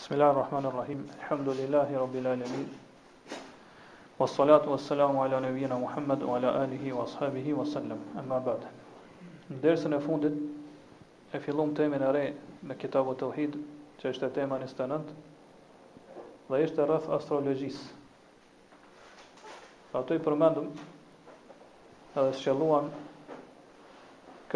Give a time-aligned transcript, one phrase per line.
[0.00, 1.08] Bismillahi rrahmani rrahim.
[1.20, 2.68] Alhamdulillahi rabbil alamin.
[4.18, 8.00] Was salatu was salam ala nabiyina Muhammad wa ala alihi wa ashabihi wa sallam.
[8.16, 8.64] Amma ba'd.
[9.52, 10.32] Dersën e fundit
[11.34, 12.24] e fillon temën e re
[12.66, 13.60] në kitabut tauhid,
[14.00, 15.12] që është tema 29,
[16.48, 17.92] dhe është rreth astrologjisë.
[19.92, 20.72] Pra Ato i përmendëm
[22.16, 22.88] edhe shëlluam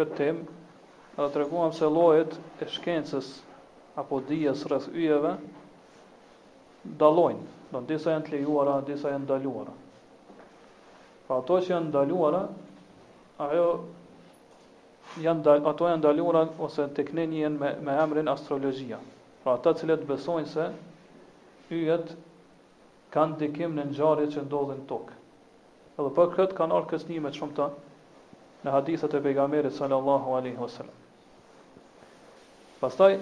[0.01, 0.49] këtë temë,
[1.17, 2.33] edhe të reguam se lojët
[2.65, 3.35] e shkencës
[3.95, 5.35] apo dijes rreth yjeve
[6.99, 9.73] dallojnë, do disa janë të lejuara, disa janë ndaluara.
[11.25, 12.41] Pra ato që janë ndaluara,
[13.45, 13.69] ajo
[15.23, 18.99] janë dal, ato janë ndaluara ose tek ne një me me emrin astrologjia.
[19.43, 20.67] Pra ata të cilët besojnë se
[21.73, 22.13] yjet
[23.15, 25.17] kanë dikim në ngjarjet që ndodhin tokë.
[25.95, 27.69] Edhe për këtë kanë ardhur kësnime të shumta
[28.67, 30.93] në hadithet e pejgamberit sallallahu alaihi wasallam.
[32.83, 33.15] Pastaj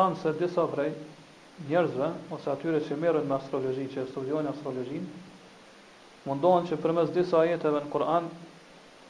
[0.00, 0.94] thanë se disa prej
[1.68, 5.04] njerëzve, ose atyre që merën me astrologi, që studionë astrologin,
[6.28, 8.30] mundohen që përmes disa ajeteve në Koran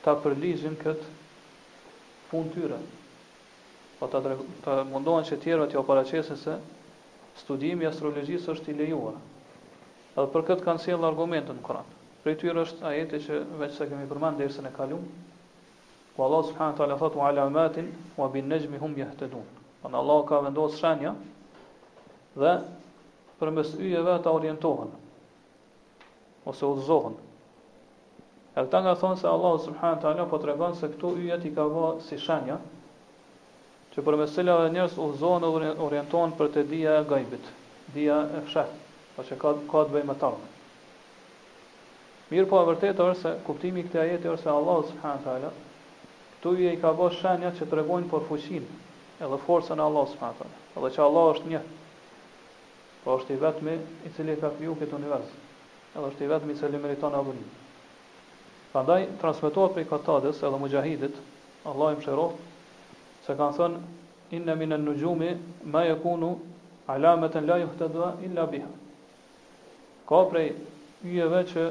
[0.04, 1.14] ta përlizhin këtë
[2.30, 2.80] pun tyre.
[4.00, 4.08] Po
[4.88, 6.56] mundohen që tjerëve të oparacese se
[7.44, 9.18] studimi astrologisë është i lejuar.
[10.16, 13.76] Edhe për këtë kanë sellë argumentën në Kur'an Për e tyre është ajete që veç
[13.78, 14.72] se kemi përmanë dhe i se në
[16.20, 17.86] Allah subhanahu wa ta'ala thot wa alamatin
[18.18, 19.46] wa bin najmi hum yahtadun.
[19.88, 21.10] Në Allah ka vendosë shenja
[22.40, 22.50] dhe
[23.40, 24.90] për mes yjeve ta orientohen
[26.52, 27.14] ose uzohen.
[28.52, 31.46] E këta nga thonë se Allah subhanë të ala po të regonë se këtu yjet
[31.48, 32.58] i ka va si shenja
[33.94, 37.48] që për mes cilave njërës uzohen dhe orientohen për të dhja e gajbit,
[37.96, 38.76] dhja e fshet,
[39.16, 40.50] pa që ka, ka të bëjmë të alo.
[42.34, 45.54] Mirë po e vërtet është se kuptimi këtë ajeti është se Allah subhanë të ala
[46.36, 48.80] këtu yje i ka va shenja që të regonë për fuqinë
[49.20, 51.58] edhe forcën e Allahut subhanahu wa Edhe që Allah është një.
[53.04, 53.74] Po është i vetmi
[54.08, 55.28] i cili ka krijuar këtë univers.
[55.94, 57.44] Edhe është i vetmi i cili meriton adhurim.
[58.72, 61.20] Prandaj transmetohet prej Katades edhe Mujahidit,
[61.72, 62.40] Allah i mëshiroft,
[63.26, 63.80] se kanë thënë
[64.38, 65.30] inna min an-nujumi
[65.74, 66.32] ma yakunu
[66.94, 68.70] alamatan la yuhtada illa biha.
[70.08, 70.48] Ka prej
[71.04, 71.66] yjeve që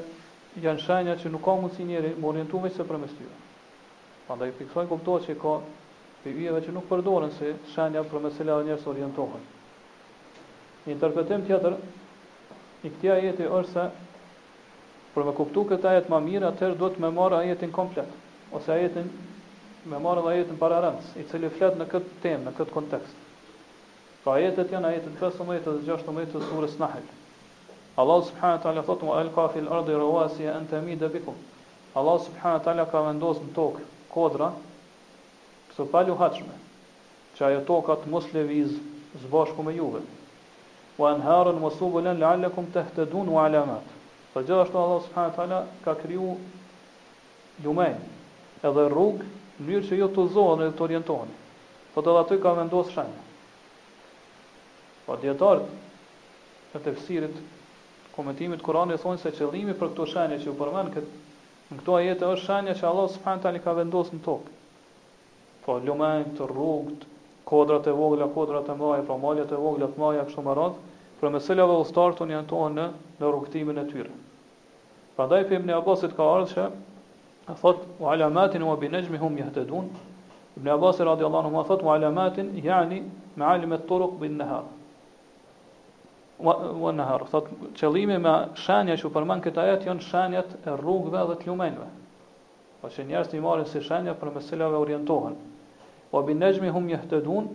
[0.67, 3.37] janë shenja që nuk ka mundësi njeri, më orientu se për mes tyre.
[4.29, 4.53] Pandaj,
[4.93, 5.57] kuptohet se ka
[6.23, 9.45] për vijeve që nuk përdoren se shenja për mesela dhe njërës orientohen.
[10.85, 11.77] Një interpretim tjetër,
[12.83, 13.85] i këtja jeti është se,
[15.13, 18.11] për me kuptu këtë jetë ma mirë, atër duhet me marë a jetin komplet,
[18.59, 22.43] ose ajetin jetin me marë dhe ajetin jetin pararens, i cili fletë në këtë temë,
[22.49, 23.25] në këtë kontekst.
[24.19, 27.15] Ka pra jetet janë a 15 dhe 16 të surës nahit.
[27.99, 31.35] Allah subhanahu wa taala thotë: "Wa alqa fil ardi rawasiya an tamida bikum."
[31.99, 34.51] Allah subhanahu wa taala ka vendosur në tokë kodra
[35.79, 36.55] spitalu haqme,
[37.37, 38.73] që ajo tokat mos leviz
[39.23, 40.01] zbashku me juve.
[40.99, 43.85] Wa anharën më subëllën leallekum të htedun u alamat.
[44.35, 46.33] Dhe gjithashtu Allah subhanët ala ka kryu
[47.63, 47.95] lumen
[48.63, 49.29] edhe rrugë
[49.63, 51.35] në njërë që jo të zohën e të orientoni.
[51.93, 53.23] Po të dhe aty ka vendos shenja.
[55.05, 55.71] Po djetarët
[56.73, 57.39] të tefsirit
[58.17, 61.09] komentimit Kurani thonë se qëllimi për këto shenje që ju përmenë këtë,
[61.71, 64.58] në këto ajete është shenje që Allah subhanët ala ka vendos në tokë
[65.65, 67.05] pra të rrugët,
[67.45, 70.89] kodrat e vogla, kodrat e mëdha, pra maljet e vogla, të maja, kështu me radhë,
[71.19, 72.87] për me selave ustartun janë tonë në,
[73.19, 74.11] në rrugëtimin e tyre.
[75.17, 76.67] Prandaj Ibn në Abbasit ka ardhur se
[77.51, 79.89] a thot wa alamatin wa binajmihum hum yahtadun.
[80.59, 83.01] Ibn Abbas radiallahu anhu ma thot wa alamatin yani
[83.39, 84.63] ma'alim at-turuq bin nahar.
[86.39, 87.25] Wa nahar.
[87.31, 87.47] Thot
[87.79, 91.89] qëllimi me shenja që përmend këtë ajet janë shenjat e rrugëve dhe të lumenjve.
[92.81, 95.35] Po që njerëzit i marrin si shenja për mes orientohen.
[96.11, 97.47] Wa po bin najmi hum yahtadun,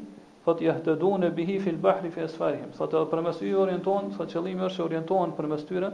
[0.44, 2.70] fat yahtadun bihi fil bahri fi asfarihim.
[2.78, 5.90] Sot për mesy orienton, sot qëllimi është të orientohen përmes tyre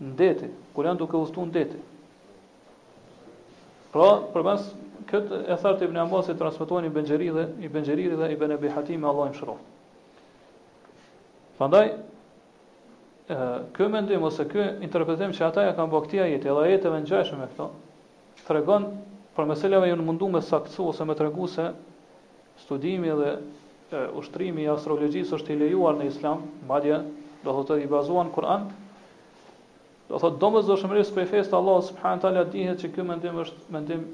[0.00, 1.82] në detin, kur janë duke udhëtuar në detin.
[3.92, 4.64] Pra, përmes
[5.12, 8.56] këtë e thartë Ibn Abbas e transmetuan i Benxheri dhe i Benxheri dhe i Ibn
[8.56, 9.64] Abi Hatim Allahu Allahun
[11.58, 11.92] Prandaj
[13.32, 17.40] ë kë mendim, ose kë interpretojmë që ata ja kanë bëktia jetë, edhe ajeteve ngjashme
[17.42, 17.68] me këto
[18.50, 18.90] tregon
[19.36, 21.64] për meselave janë mundu me saktësu ose me të regu se
[22.62, 27.00] studimi dhe e, ushtrimi i astrologjisë është i lejuar në islam, madje
[27.44, 28.64] do të i bazuan Kur'an.
[30.08, 34.06] Do thotë domosdoshmërisht për festë Allah subhanahu taala dihet se ky mendim është mendim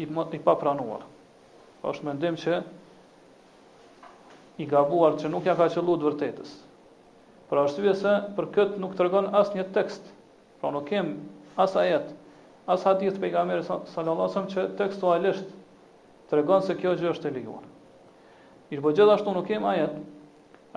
[0.00, 1.04] i i papranuar.
[1.84, 2.58] Është mendim që
[4.64, 6.50] i gabuar që nuk ja ka qëlluar të vërtetës.
[7.50, 10.06] Për arsye se për këtë nuk tregon asnjë tekst.
[10.60, 11.16] Pra nuk kem
[11.64, 11.74] as
[12.66, 15.48] as hadith pejgamberi sallallahu alajhi që tekstualisht
[16.30, 17.64] tregon se kjo gjë është e lejuar.
[18.70, 19.98] Mirpo gjithashtu nuk kem ajet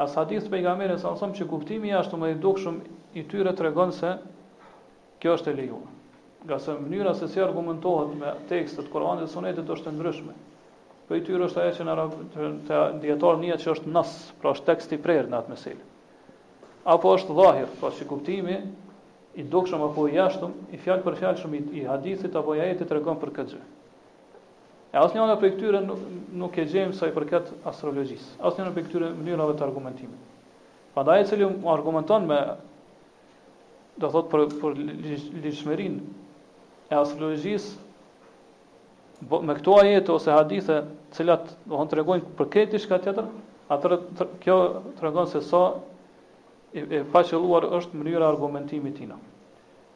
[0.04, 2.82] as hadith pejgamberi sallallahu alajhi që kuptimi jashtë më i dukshëm
[3.16, 4.12] i tyre tregon se
[5.24, 5.88] kjo është e lejuar.
[6.48, 10.34] Nga sa mënyra se si argumentohet me tekstet Kur'anit dhe Sunetit është e ndryshme.
[11.08, 12.10] Po i tyre është ajo që na
[12.68, 14.12] të dietar një që është nas,
[14.42, 15.80] pra është tekst i prerë në atë mesel.
[16.94, 18.60] Apo është dhahir, pra si kuptimi
[19.38, 22.90] i dukshëm apo i jashtëm, i fjalë për fjalë shumë i, hadithit apo i ajetit
[22.90, 23.66] tregon për këtë gjë.
[24.94, 28.86] E asë njënë për këtyre nuk, e gjemë sa i përket astrologjisë, asë njënë për
[28.88, 30.32] këtyre mënyrave të argumentimit.
[30.96, 32.40] Pa da e cili më argumenton me,
[34.02, 34.80] do thot për, për
[35.44, 36.00] lishmerin
[36.90, 37.76] e astrologjisë,
[39.30, 40.80] po, me këto ajete ose hadithe,
[41.18, 43.30] cilat do thonë të regojnë për këtë shka tjetër,
[43.76, 44.00] atër
[44.46, 44.58] kjo
[44.98, 45.64] të regojnë se sa
[46.76, 49.18] e, e paqëlluar është mënyra argumentimit tina.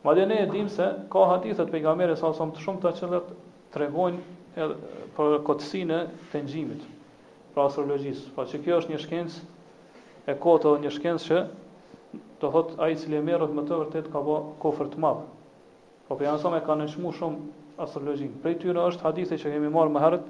[0.04, 2.64] Ma dhe ne e dim se ka hadithet për nga mere sa sa më të
[2.66, 3.32] shumë të qëllet
[3.74, 4.22] të regojnë
[4.56, 4.78] edhe
[5.18, 6.00] për kotësine
[6.32, 6.86] të nxjimit
[7.54, 8.30] për astrologjisë.
[8.36, 11.42] Pra që kjo është një shkencë e kote dhe një shkencë që
[12.42, 15.26] të thot a i cili e merët më të vërtet ka bo kofër të madhë.
[16.08, 18.40] Po për janë sa me ka nëshmu shumë astrologjinë.
[18.44, 20.24] Prej tyre është hadithet që kemi marë më herët,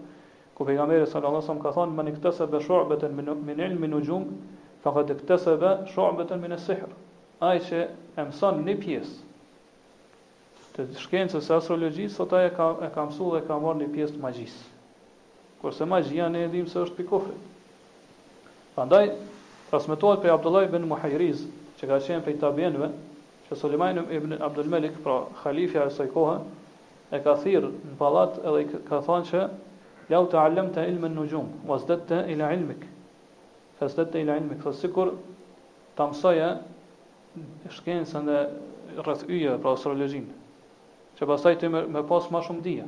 [0.57, 4.01] ku për nga mere sa në ka thonë, më në këtëse beshorë betën minil minu
[4.03, 4.39] gjumë,
[4.83, 6.89] të iktasaba shu'batan min as-sihr
[7.49, 7.81] ai që
[8.17, 9.29] e mëson një pjesë
[10.75, 14.15] të shkencës së astrologjisë sot ai ka e ka mësuar dhe ka marrë një pjesë
[14.15, 14.61] të magjisë
[15.61, 17.35] kurse magjia ne e dim se është pikofre
[18.75, 19.03] prandaj
[19.69, 21.43] transmetohet prej Abdullah ibn Muhayriz
[21.79, 22.89] që ka qenë prej tabienëve
[23.49, 26.37] që Sulejman ibn Abdul Malik pra xhalifi e saj kohe
[27.13, 29.45] e ka thirr në pallat edhe ka thënë se
[30.11, 32.85] Lau ta'allamta ilmen nujum wasdatta ila ilmik
[33.81, 35.09] feslet të ilajnë me këtë sikur
[35.97, 36.49] të mësoje
[37.79, 38.41] shkencën dhe
[39.01, 40.27] rrëth yje pra astrologjin
[41.17, 42.85] që pasaj të me, me pas ma shumë dhije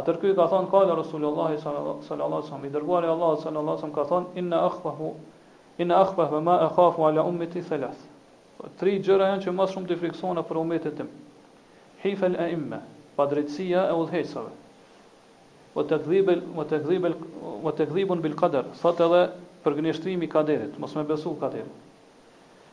[0.00, 4.04] atër kuj ka thonë dhe Rasulullahi sallallahu sallam i dërguar e Allah sallallahu sallam ka
[4.12, 5.10] thonë inna akhbahu
[5.84, 8.04] inna akhbahu ma e khafu ala ummeti thelath
[8.80, 11.08] tri gjëra janë që ma shumë të friksona për ummetit tim
[12.04, 12.82] hifel e imme
[13.16, 14.52] padrejtsia e udhejtësave
[15.80, 16.00] o të
[16.50, 19.24] o të o gdhibun bil kader thot edhe
[19.64, 21.88] për gënjeshtrimi i kaderit, mos më besu kaderit.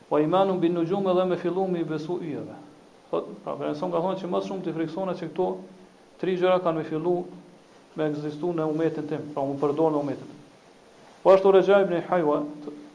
[0.10, 2.56] Po imanu bin nujum edhe më fillu me besu yjeve.
[3.10, 5.48] Thot, pra, person ka thonë që më shumë ti friksona se këto
[6.19, 7.16] tri gjëra kanë më fillu
[7.98, 10.34] me ekzistuar në umetin tim, pra unë përdor në umetin.
[11.24, 12.39] Po ashtu rrexha ibn Haywa,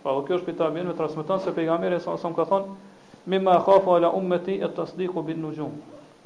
[0.02, 3.96] pra do kjo shpita më në transmeton se pejgamberi sa son ka thonë me khafu
[3.96, 5.72] ala ummati at tasdiqu bin nujum.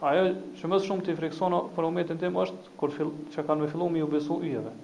[0.04, 0.26] Ajo
[0.58, 3.88] që më shumë ti friksona për umetin tim është kur fill çka kanë më fillu
[3.96, 4.74] me u besu yjeve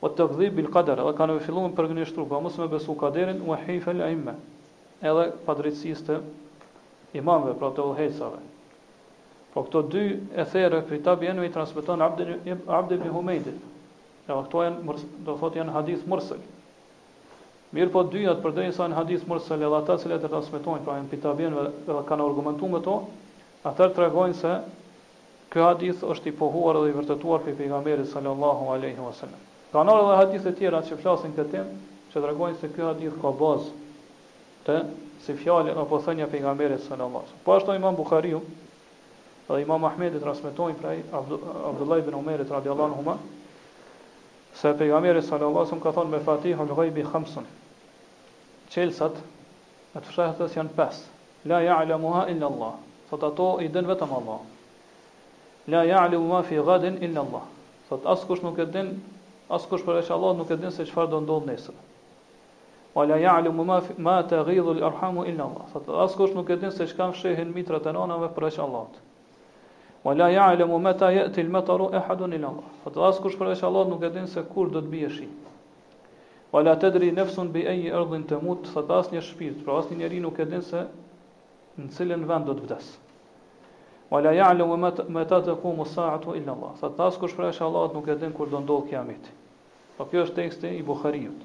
[0.00, 2.94] o të gdhi bil kader, edhe ka nëve fillu me përgjënështru, pa mësë me besu
[3.00, 4.32] kaderin, u e hejfe e imme,
[5.10, 6.16] edhe padritsis të
[7.20, 8.38] imamve, pra të ullhejtësave.
[9.52, 10.04] Po pra, këto dy
[10.40, 13.60] e there, këri ta bjenve i transmiton abdi për humejtit,
[14.24, 14.96] edhe këto janë,
[15.28, 16.48] do thot janë hadith mërsëk.
[17.76, 20.96] Mirë po dyjat përdojnë sa në hadith mërsële, edhe ata cilë e të transmitojnë, pra
[20.96, 22.96] e në pita bjenve, edhe ka në argumentu me to,
[23.68, 24.56] atër të regojnë se
[25.50, 29.40] Ky hadith është i pohuar dhe i vërtetuar për pe pejgamberit sallallahu alaihi wasallam.
[29.70, 31.68] Ka nërë dhe hadith e tjera që flasin këtë tem,
[32.12, 33.70] që dragojnë se kjo hadith ka bazë
[34.66, 34.78] të
[35.24, 37.36] si fjallin apo thënja për nga mërët së namazë.
[37.44, 38.40] Po ashtu imam Bukhariu
[39.50, 43.14] dhe imam Ahmedi transmitojnë prej Abdullah ibn Umerit radiallahu huma,
[44.58, 47.46] se për nga mërët së ka thonë me fatihë lë bi khamsun,
[48.74, 51.04] qelsat e të fshahëtës janë pes,
[51.50, 52.74] la ja'le muha illa Allah,
[53.12, 54.42] thot ato i dën vetëm Allah,
[55.74, 57.46] la ja'le muha fi gadin illa Allah,
[57.88, 58.92] thot askush nuk e din
[59.50, 61.74] as kush përveç Allahut nuk e din se çfarë do ndodh nesër.
[62.94, 65.64] Wa la ya'lamu ma ma taghidhu al-arhamu illa Allah.
[65.72, 68.94] Sot kush nuk e din se çka mshehin mitrat e nanave përveç Allahut.
[70.04, 72.68] Wa la ya'lamu mata ya'ti al-mataru ahadun illa Allah.
[72.84, 75.28] Sot as përveç Allahut nuk e din se kur do të bie shi.
[76.52, 78.66] Wa la tadri nafsun bi ayyi ardhin tamut.
[78.66, 80.86] Sot as një shpirt, pra as një njeri nuk e din se
[81.80, 82.86] në cilën vend do të vdes.
[84.10, 84.76] Wa la ya'lamu
[85.08, 86.72] mata taqumu as-sa'atu illa Allah.
[86.80, 89.38] Sot as përveç Allahut nuk e din kur do ndodh kiameti.
[90.00, 91.42] Pa po kjo është teksti i Buhariut.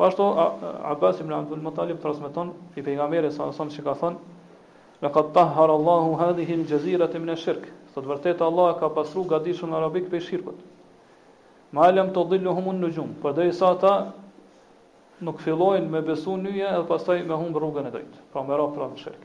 [0.00, 5.28] Po ashtu Abbas ibn Abdul Muttalib transmeton i pejgamberit sa sa që ka thënë Laqad
[5.36, 7.66] tahhara Allahu hadhihi al jazira min ash-shirk.
[7.92, 10.56] Sot vërtet Allah ka pasur gadishun arabik pe shirkut.
[11.76, 14.12] Ma lam tudilluhum an-nujum, por derisa ata
[15.20, 18.74] nuk fillojnë me besu nyje edhe pastaj me humb rrugën e drejtë, pra me rrugën
[18.78, 19.22] pra e shirk.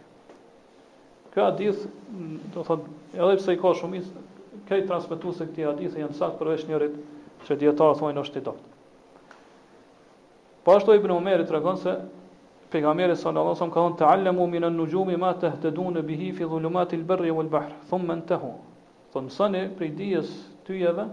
[1.33, 1.88] Ky hadith,
[2.53, 2.83] do thot,
[3.15, 4.03] edhe pse i ka shumë,
[4.69, 7.00] këto transmetuese këtij hadithi janë sakt përveç njërit,
[7.48, 8.72] që djetarë thonë është i doftë.
[10.68, 11.94] Pashtu po i bënë umeri të regonë se,
[12.74, 15.56] pejgamberi sallallahu Allah wasallam ka thonë, të allemu minën në ma të
[15.98, 18.40] në bihi fi dhulumat il bërri u lëbëhrë, thonë me në të
[19.14, 20.30] Thonë prej dijes
[20.66, 21.04] të jeve,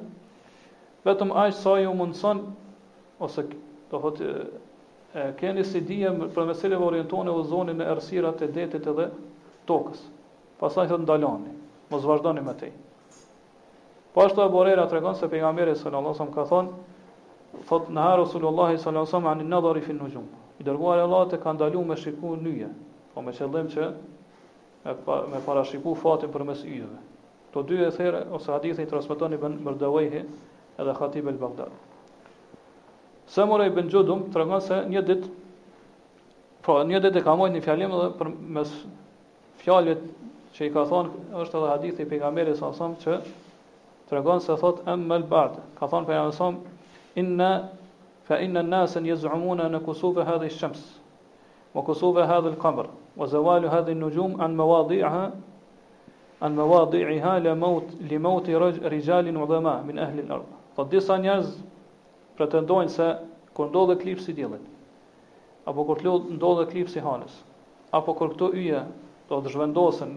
[1.05, 2.39] vetëm ajshë sa ju mundësën,
[3.21, 3.45] ose
[3.91, 4.31] do thotë,
[5.13, 9.11] e keni si dije për mesele vë orientone u zoni në ersirat e detit edhe
[9.69, 10.01] tokës.
[10.63, 11.53] Pasaj të ndaloni,
[11.93, 12.73] më vazhdoni me tej.
[14.15, 16.69] Po ashtu e Borera tregon se pejgamberi sallallahu alajhi wasallam ka thon,
[17.67, 20.27] thot na ha rasulullah sallallahu alajhi wasallam an nadhari fi nujum.
[20.61, 22.69] I dërguar e Allah e ka ndaluar me shiku njëje,
[23.15, 23.87] po me qëllim që
[24.85, 24.93] me,
[25.31, 26.99] me parashiku fatin përmes yjeve.
[27.55, 30.21] Të dy e there, ose hadithi i transmitoni bën mërdëvejhi
[30.79, 31.73] edhe khatib e lëbëgdad.
[33.31, 35.25] Se mërë i bën gjudum, të rëngon se një dit,
[36.63, 38.75] pra po, një dit e kamojt një fjalim dhe për mes
[39.65, 40.03] fjalit
[40.59, 43.21] që i ka thonë, është edhe hadithi i pingamberi sa që
[44.11, 44.95] të regon se thot e
[45.33, 46.57] ba'd ka thon për janë som,
[47.23, 47.51] inna,
[48.27, 50.81] fa inna nasën je zëmune në kusuve hadhe i shëms,
[51.77, 52.89] wa kusuve hadhe i kamër,
[53.21, 55.21] wa zëvalu hadhe në gjumë, anë më wadiha,
[56.43, 60.59] anë më wadiha, le maut, li maut i rëgjalin u dhema, min ehlin ardhë.
[60.77, 61.55] Thot disa njerëz
[62.39, 63.07] pretendojnë se,
[63.55, 64.67] kur ndodhe klipë si djelit,
[65.71, 66.03] apo kur
[66.33, 67.39] ndodhe klipë si hanës,
[67.95, 68.83] apo kur këto yje,
[69.31, 70.17] do të zhvendosen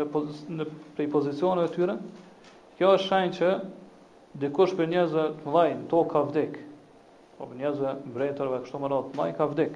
[0.57, 0.65] në
[0.97, 2.00] prej pozicionëve tyre,
[2.79, 3.50] kjo është shenjë që
[4.41, 6.55] dikush për njerëzve të mëdhaj në tokë ka vdek.
[7.39, 9.75] Po për njerëzve mbretërve kështu më radh, mëdhaj ka vdek.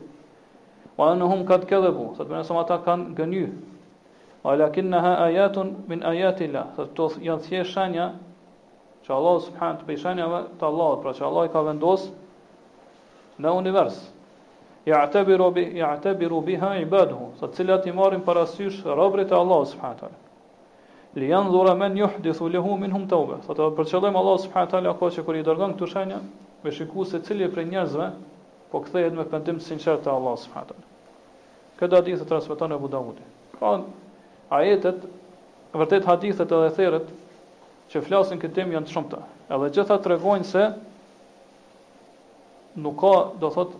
[0.97, 3.43] Wa anhum kad kadhabu, thotë të ata kanë gënjy.
[4.45, 8.07] Wa lakinnaha ayatun min ayati la, sa to janë thje shenja
[9.05, 12.07] që Allah subhanahu të bëjë të Allahut, pra që Allah i ka vendos
[13.37, 14.01] në univers.
[14.89, 20.15] Ya'tabiru bi ya'tabiru biha ibaduhu, sa të cilat i marrin parasysh robrit e Allahut subhanahu
[21.17, 23.37] li janë dhura men njuh dithu li hu min hum të ube.
[23.47, 26.19] Sa të përqëllojmë Allah subhanët tali ako që kur i dërgën këtu shenja,
[26.63, 28.09] me shiku se cilje për njerëzve,
[28.71, 30.85] po këthejet me pëndim sinqerë të Allah subhanët tali.
[31.79, 33.25] Këtë hadithë të transmiton e Budavudi.
[33.57, 33.73] Pa,
[34.61, 35.07] ajetet,
[35.77, 37.09] vërtet hadithet edhe theret,
[37.89, 39.23] që flasin këtë temë janë të shumëta.
[39.57, 40.67] Edhe gjitha të regojnë se
[42.85, 43.73] nuk ka, do thot,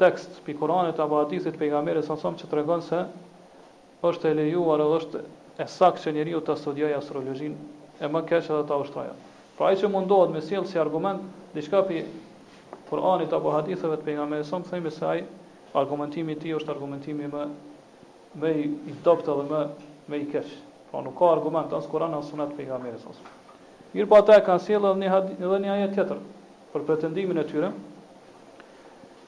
[0.00, 3.00] tekst për Koranit apo hadithit pejgamberit sa sa që tregon se
[4.10, 5.20] është e lejuar edhe është
[5.60, 7.54] e sakë që njeriu të studiaj astrologjin,
[8.00, 9.10] e më keshë dhe të ushtraja.
[9.58, 11.20] Pra ai që mundohet me sjellë si argument
[11.54, 12.04] diçka pi
[12.90, 15.20] Kur'anit apo haditheve të pejgamberit sa thëjmë thënë se aj
[15.78, 17.42] argumentimi i ti tij është argumentimi më
[18.42, 19.60] më i dobët dhe më
[20.10, 20.48] më i keq.
[20.90, 23.12] Pra nuk ka argument as Kur'an as Sunet pejgamberit sa.
[23.94, 26.24] Mirë po ata e kanë sjellë edhe një hadith një ajet tjetër
[26.72, 27.70] për pretendimin e tyre.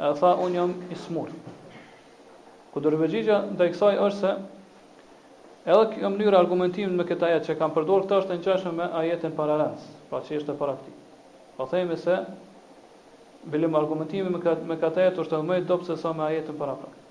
[0.04, 1.32] E tha un jam i smur.
[2.74, 4.34] Ku dorëvejja ndaj kësaj është se
[5.72, 8.92] edhe kjo mënyrë argumentimit me këtë ajet që kanë përdorur këta është në qeshëm me
[9.00, 11.00] ajetin paralajs, pra që është para këtij.
[11.56, 12.20] Po themi se
[13.56, 16.60] bilim argumentimi me këtë me këtë ajet është më i dobët se sa me ajetin
[16.60, 17.07] paraprakt.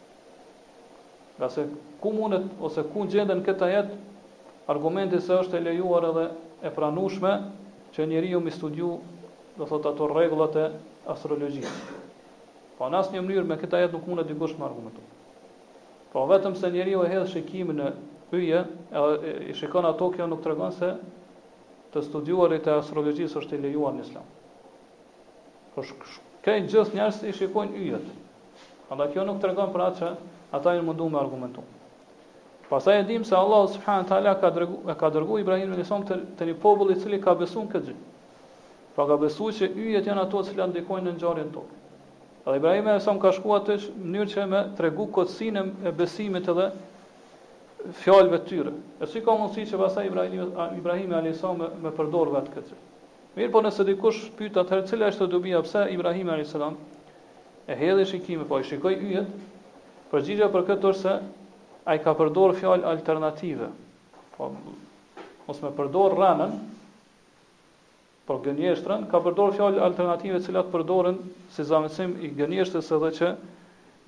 [1.37, 1.69] Nga se
[2.01, 3.91] ku mundet, ose ku gjendën këta jet,
[4.67, 6.27] argumenti se është e lejuar edhe
[6.65, 7.33] e pranushme,
[7.93, 8.97] që njeri ju mi studiu,
[9.57, 10.67] do thot ato reglët e
[11.13, 11.69] astrologjit.
[12.77, 15.05] Po në asë një mënyrë me këta jet nuk mundet dikush me argumentu.
[16.13, 17.91] Po vetëm se njeri ju e hedhë shikimin e
[18.31, 20.91] pyje, e, i shikon ato kjo nuk të regon se
[21.93, 24.25] të studiuarit e astrologjit është e lejuar në islam.
[25.75, 28.09] Po shkajnë gjithë njerës i shikojnë yjet.
[28.93, 30.13] Andaj kjo nuk të regon pra që
[30.57, 31.65] ata janë mundu me argumentu.
[32.71, 36.05] Pastaj e dim se Allah subhanahu wa taala ka dërguar ka dërguar Ibrahim në son
[36.09, 36.17] të,
[36.49, 37.99] një popull i cili ka besuar këtë gjë.
[38.97, 41.81] Pra ka besuar që yjet janë ato që ndikojnë në ngjarjen tokë.
[42.47, 46.51] Edhe Ibrahim e son ka shkuar atë në mënyrë që me tregu kocsinë e besimit
[46.53, 46.67] edhe
[48.03, 48.75] fjalëve tyre.
[49.03, 52.83] E si ka mundësi që pastaj Ibrahim Ibrahim alayhi me, me përdor vetë këtë
[53.37, 56.71] Mirë, po nëse dikush pyet atë cila është dobia pse Ibrahim alayhi
[57.69, 59.27] e hedhë shikimin, po i shikoi yjet,
[60.11, 61.15] Përgjigja për këtë është se
[61.93, 63.71] ai ka përdorur fjalë alternative.
[64.37, 64.51] Po
[65.49, 66.57] mos më përdor rënën.
[68.27, 71.19] por për gënjeshtrën ka përdorur fjalë alternative të cilat përdoren
[71.55, 73.29] si zëvendësim i gënjeshtës edhe që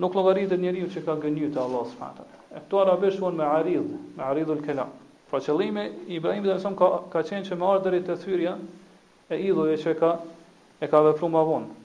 [0.02, 2.40] nuk llogaritet njeriu që ka gënjur te Allahu subhanahu.
[2.50, 3.86] E këtu arabisht von me arid,
[4.16, 4.90] me aridul kalam.
[5.30, 8.56] Po pra qëllimi i Ibrahimit dhe son ka ka qenë që me ardhurit të thyrja
[9.30, 10.12] e idhujve që ka
[10.82, 11.77] e ka vepruar më vonë.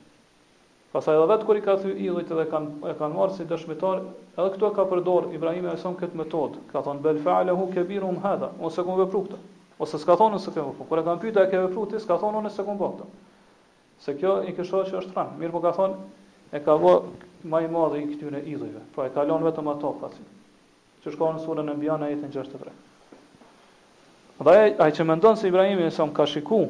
[0.93, 4.03] Pastaj edhe vet kur i ka thyr idhujt edhe kanë e kanë marrë si dëshmitar,
[4.37, 6.59] edhe këtu e ka përdor Ibrahim alayhis salam këtë metodë.
[6.69, 9.39] Ka thonë bel fa'alahu kabirum hadha, ose ku vepru këtë.
[9.81, 10.85] Ose s'ka thonë se kem vepru.
[10.91, 13.07] Kur e kanë pyetë a ke vepru ti, s'ka thonë se kum bota.
[14.05, 15.39] Se kjo i kështu që është rënë.
[15.41, 16.93] Mirë po ka thonë e ka vë
[17.53, 18.85] më i madh i këtyre idhujve.
[18.93, 20.21] Pra e kalon vetëm ato pasi.
[21.01, 22.77] Që shkon në surën e Mbiana jetën 63.
[24.45, 26.69] Dhe ai ai që mendon se Ibrahim alayhis salam ka shikuar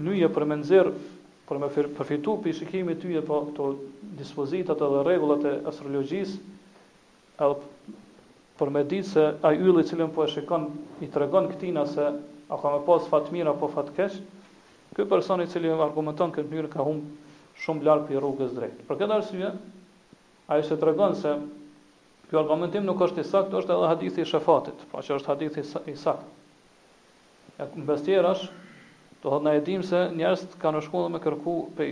[0.00, 0.88] lyje për menzer
[1.52, 3.64] për me përfitu për i shikimi ty e po të
[4.16, 6.38] dispozitat edhe regullat e astrologjisë,
[7.44, 7.96] edhe
[8.56, 10.64] për me ditë se a i cilën po e shikon
[11.04, 14.22] i të regon këtina se a ka me posë fatë mira po fatë keshë,
[14.96, 18.88] këj personi cilën argumenton këtë njërë ka humë shumë blarë për rrugës drejtë.
[18.88, 19.52] Për këtë arsye,
[20.52, 21.36] a i shë të regon se
[22.30, 25.66] për argumentim nuk është i sakt, është edhe hadithi i shefatit, pra që është hadithi
[25.92, 26.24] i sakt.
[27.62, 28.61] Në bestjera është,
[29.22, 31.84] Do thot na e dim se njerëz kanë shkuar dhe me kërku pe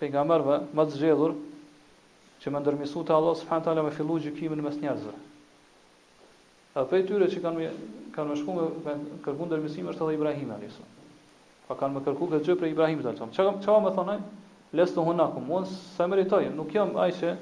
[0.00, 1.34] pejgamberve më të zgjedhur
[2.42, 5.12] që më ndërmisu te Allah subhanahu taala me fillu gjykimin mes njerëzve.
[6.80, 7.66] A pe tyre që kanë
[8.16, 10.80] kanë më shkuar me, me kërku ndërmisim është edhe Ibrahim alayhis
[11.68, 13.36] Pa kanë më kërku këtë gjë për Ibrahim alayhis salam.
[13.36, 14.16] Çka çka më thonë?
[14.80, 17.34] Lestu hunakum, mos sa meritoj, nuk jam ai që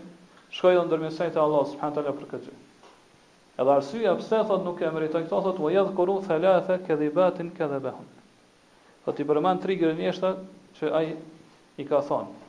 [0.59, 2.61] shkoj dhe ndërmisaj te Allah subhanahu taala për këtë gjë.
[3.63, 8.07] Edhe arsyeja pse thot nuk e meritoj këto thot wa yadhkuru thalatha kadhibatin kadhabahum.
[8.07, 8.26] Kadhiba
[9.07, 10.11] Po ti përmend tri gjë
[10.77, 11.13] që ai
[11.79, 12.41] i ka thonë.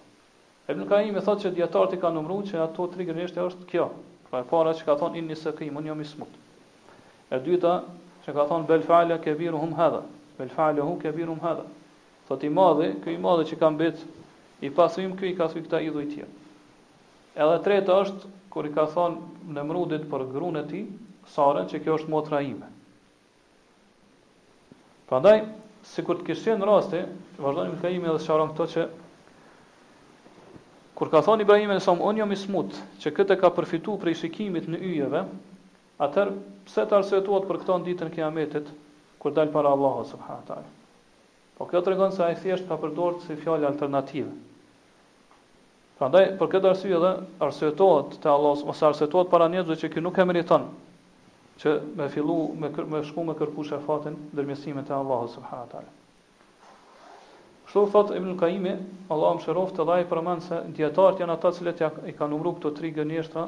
[0.67, 3.67] E nuk ka më thotë që dietarët i kanë numëruar që ato tri gjë është
[3.69, 3.85] kjo.
[4.31, 6.31] Pra e para që ka thonë inni se kim, unë jam i smut.
[7.29, 7.75] E dyta
[8.25, 10.01] që ka thonë bel fala kebiruhum hadha.
[10.39, 10.97] Bel fala hu
[11.45, 11.65] hadha.
[12.27, 14.01] Po ti madhi, ky i madhi që ka mbet
[14.61, 16.17] i pasuim këy ka sy këta i dhujt
[17.37, 20.87] Edhe treta është kur i ka thonë në mrudit për gruan e tij,
[21.35, 22.65] Sarën, që kjo është motra ime.
[25.11, 25.43] Prandaj,
[25.95, 27.03] si kur të kishtë në rasti,
[27.41, 28.87] vazhdojnë më kajimi edhe sharon këto që
[30.97, 32.61] Kur ka thonë Ibrahim e somë, unë jam i
[33.03, 35.19] që këtë ka përfitu prej shikimit në yjeve,
[36.01, 36.31] atër
[36.65, 38.71] pse të arsëtuat për këto në ditën kiametit,
[39.21, 40.65] kur dalë para Allahu subhanahu taala.
[41.59, 44.31] Po kjo tregon se ai thjesht ka përdorur si fjalë alternative.
[46.01, 47.13] Prandaj për këtë arsye dhe,
[47.45, 50.65] arsëtohet te Allahu ose arsëtohet para njerëzve që ky nuk e meriton
[51.57, 55.69] që me fillu me kër, me shku me kërku shefatin ndërmjetësimet e Allahut subhanahu wa
[55.71, 55.93] taala.
[57.67, 58.67] Kështu thot Ibn Qayyim,
[59.15, 62.71] Allahu mëshiroft të ai përmend se dietarët janë ata që ja, i kanë numëruar këto
[62.77, 63.47] tri gënjeshtra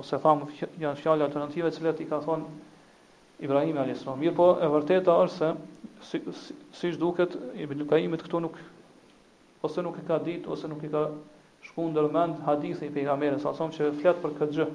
[0.00, 2.44] ose po thamë janë fjalë alternative të cilat i ka thonë
[3.40, 4.04] Ibrahim a.s.
[4.20, 5.54] Mirë po, e vërteta është se,
[6.10, 8.60] si, si, si shduket, Ibn këtu nuk,
[9.64, 11.06] ose nuk i ka ditë, ose nuk i ka
[11.70, 14.68] shku ndërmend hadithi i pejgamerës, asom që flet për këtë gjë.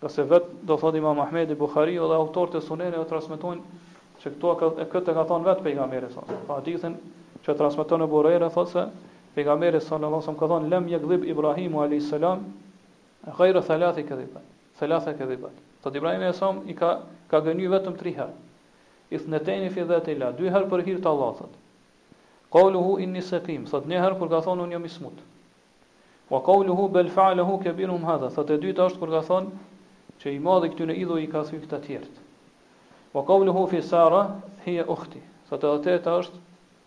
[0.00, 3.86] Ka se vet do thot Imam Ahmedi Buhari dhe autorët e sunene o transmetojnë
[4.22, 6.22] se këto e këtë ka thënë vet pejgamberi sa.
[6.46, 6.94] Pa dithën
[7.46, 8.84] që transmeton e Huraira thotë se
[9.34, 12.44] pejgamberi sa Allahu sa ka thënë lem je gdhib Ibrahimu alayhis salam
[13.38, 14.40] ghayra thalath kadhiba.
[14.78, 15.50] Thalatha kadhiba.
[15.82, 16.92] Sa Ibrahimi sa i ka
[17.30, 18.34] ka gënë vetëm 3 herë.
[19.24, 21.50] thneteni fi dhati la, dy herë për hir të Allahut.
[22.54, 25.22] Qoluhu inni saqim, sot një herë kur ka thonë unë jam i
[26.28, 29.48] Wa qoluhu bel fa'aluhu kebirum hadha, sot e dyta është kur ka thonë
[30.22, 32.22] që i madhe këtyn e idhuj i ka thyrë këta tjertë.
[33.14, 34.22] Wa kavlu hu fi Sara,
[34.64, 35.20] hi e uhti.
[35.48, 36.38] Sa të dhe teta është,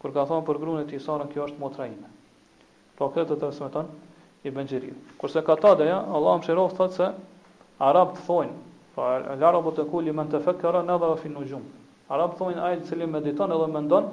[0.03, 2.09] kur ka thonë për grunë e ti Sara, kjo është motra ime.
[2.99, 3.89] Pra këtë të të smetan,
[4.45, 4.97] i bëngjirin.
[5.21, 7.11] Kurse ka ta dheja, Allah më shirovë thëtë se,
[7.91, 8.59] Arab të thojnë,
[8.91, 9.05] Pa
[9.39, 11.69] l'arabu të kulli men të fekkara, në dhe rafin në gjumë.
[12.11, 14.09] Arab të thojnë ajtë cili mediton edhe mendon,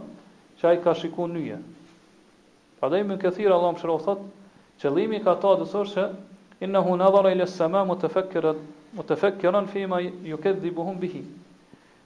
[0.60, 1.56] që ajtë ka shiku nyje.
[2.78, 4.28] Pra dhe imi këthira, Allah më shirovë thëtë,
[4.84, 6.04] qëllimi ka ta dhe sërë që,
[6.68, 8.54] inna hu në dhe rafin mutafakkira
[8.96, 11.20] më të fekë në fima ju këtë dhe i buhum bihi.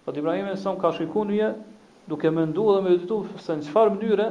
[0.03, 1.51] Fëtë të Ibrahim e ka shikun një,
[2.11, 4.27] duke me ndu dhe me ditu se në qëfar mënyre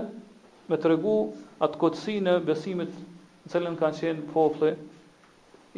[0.71, 1.13] me të regu
[1.63, 2.91] atë kotësin e besimit
[3.45, 4.73] në cëllën kanë qenë pofle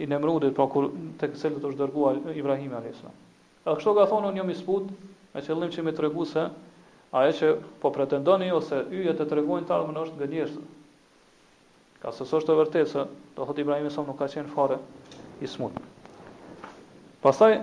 [0.02, 0.90] i nëmrudit, pra kur
[1.22, 3.14] të këtë të është dërgu Ibrahim e Alesna.
[3.70, 4.90] A kështu ka thonë unë një misput,
[5.36, 6.48] me qëllim që me të regu se
[7.14, 10.64] e që po pretendoni ose yjet e të reguin të ardhëmën është nga njështë.
[12.02, 13.06] Ka sësë është të vërtetë se,
[13.38, 14.82] do Ibrahim e nuk ka qenë fare
[15.40, 15.93] i smutë.
[17.24, 17.54] Pastaj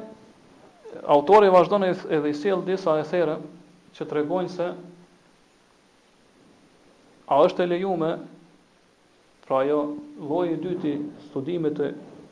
[1.05, 3.35] autori vazhdon edhe i sjell disa esere
[3.96, 4.66] që tregojnë se
[7.31, 8.14] a është e lejuar
[9.44, 9.83] pra ajo
[10.31, 10.94] lloji i dytë i
[11.29, 11.90] studimit të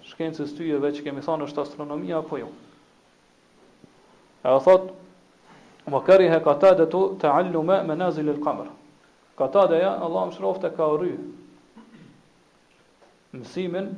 [0.08, 2.48] shkencës tyje veç që kemi thënë është astronomia apo jo.
[4.48, 4.86] Ajo thot
[5.92, 8.70] wa kariha qatadatu ta'alluma manazil al-qamar.
[9.38, 11.12] ja, Allah më shroft e ka rry
[13.36, 13.92] mësimin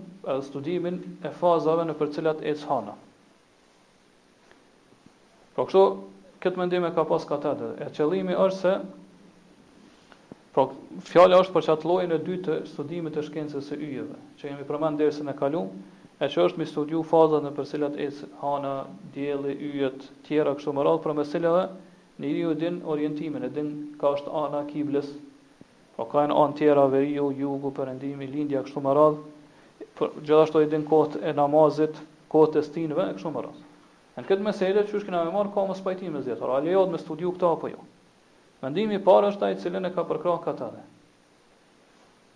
[0.50, 2.94] studimin e fazave në për cilat e cëhana.
[5.60, 5.80] Po kështu
[6.40, 7.66] këtë mendim e ka pas katedë.
[7.84, 8.74] E qëllimi është se
[10.50, 10.62] Pra,
[11.06, 14.64] fjala është për çat llojin e dytë të studimit të shkencës së yjeve, që jemi
[14.66, 15.68] përmend derisën e kaluam,
[16.18, 18.08] e që është mi studiu fazat në përselat e
[18.40, 18.72] hana,
[19.14, 21.62] djeli, yjet, tjera, kështu më radhë, për mësile dhe
[22.24, 23.70] një u din orientimin, e din
[24.00, 25.12] ka është ana kibles,
[25.94, 29.56] pra ka e në anë tjera, veriju, jugu, përëndimi, lindja, kështu më radhë,
[30.00, 32.02] për, gjithashtu i din kohët e namazit,
[32.34, 33.66] kohët e stinëve, kështu më radhë.
[34.20, 36.50] Në këtë meselë që shkëna më marr ka mos pajtim me zjetor.
[36.52, 37.78] A lejohet me studiu këto apo jo?
[38.61, 40.66] Mendimi i parë është ai i cili ne ka përkrah këta.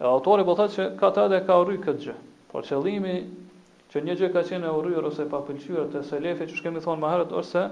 [0.01, 2.14] E autori po thotë se këta dhe ka urryr këtë gjë.
[2.53, 3.16] Por qëllimi
[3.92, 7.03] që një gjë ka qenë e urryr ose pa pëlqyer te selefi që shkemi thonë
[7.05, 7.66] më herët ose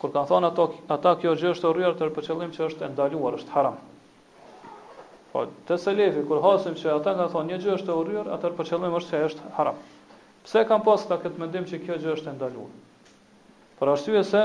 [0.00, 3.38] kur kanë thon ato ata kjo gjë është urryr tër për qëllim që është ndaluar,
[3.38, 3.78] është haram.
[5.30, 8.70] Po te selefi kur hasim që ata kanë thon një gjë është urryr, atë për
[8.74, 9.80] qëllim është se është haram.
[10.42, 12.76] Pse kam pas këtë mendim që kjo gjë është e ndaluar?
[13.78, 14.38] Për arsye se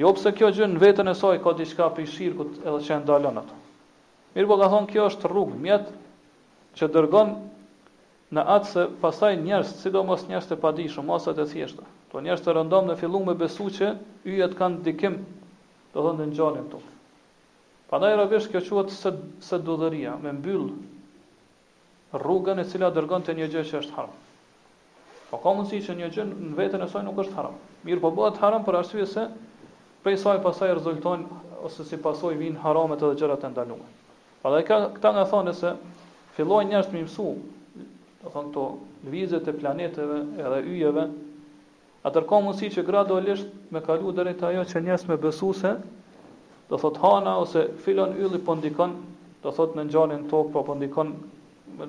[0.00, 3.38] jo pse kjo gjë në veten e saj ka diçka për shirkut edhe që ndalon
[3.44, 3.58] atë.
[4.34, 5.88] Mirë po ka thonë kjo është rrugë mjet
[6.80, 7.32] që dërgon
[8.36, 11.86] në atë se pastaj njerëz, sidomos njerëz të padijshëm ose të thjeshtë.
[12.10, 13.92] Po njerëz të rëndom në fillim me besu që
[14.34, 15.18] yjet kanë dikim,
[15.94, 16.92] do thonë në ngjallin tokë.
[17.90, 19.14] Pandaj rrobesh kjo quhet se
[19.50, 20.66] se dodhëria, me mbyll
[22.22, 24.14] rrugën e cila dërgon te një gjë që është haram.
[25.30, 27.54] Po ka mundësi që një gjë në veten e saj nuk është haram.
[27.86, 29.28] Mirë po bëhet haram për arsye se
[30.02, 31.36] prej saj pasaj rezultojnë
[31.68, 33.90] ose si pasoj vinë haramet edhe gjërat e ndaluara.
[34.42, 35.70] Pra dhe këta nga thonë se
[36.38, 37.28] fillojnë njërës të mimësu,
[38.24, 38.64] të thonë këto
[39.06, 41.04] lvizjet e planeteve edhe yjeve,
[42.10, 46.82] atër ka mundësi që gradualisht me kalu dhe ajo që njërës me besu do të
[46.82, 48.92] thotë hana ose filon ylli po ndikon,
[49.42, 51.14] të thotë në ngjanin tokë, po për ndikon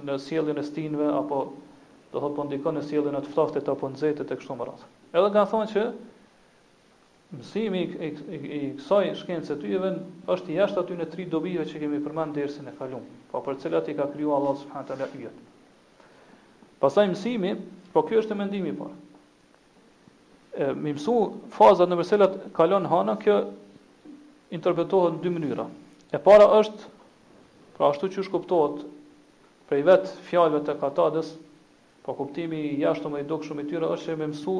[0.09, 1.41] në sjelljen e stinëve apo
[2.11, 4.87] do thot po ndikon në sjelljen e të apo nxehtë të kështu me radhë.
[5.15, 5.83] Edhe kanë thonë që
[7.37, 9.91] mësimi i, i, i, kësaj shkencë të yjeve
[10.33, 13.61] është jashtë aty në tri dobive që kemi përmend dersën e kaluar, pa po për
[13.63, 15.45] cilat i ka krijuar Allah subhanahu taala yjet.
[16.83, 17.53] Pastaj mësimi,
[17.93, 18.97] po ky është mendimi i parë.
[20.59, 21.15] Ë më mësu
[21.55, 23.37] faza në mëselat kalon hana kjo
[24.51, 25.67] interpretohet në dy mënyra.
[26.11, 26.91] E para është
[27.77, 28.83] pra ashtu që shkuptohet
[29.69, 31.31] prej vetë fjalëve të katadës
[32.01, 34.53] Po kuptimi i jashtëm i dukshëm i tyre është se më mësu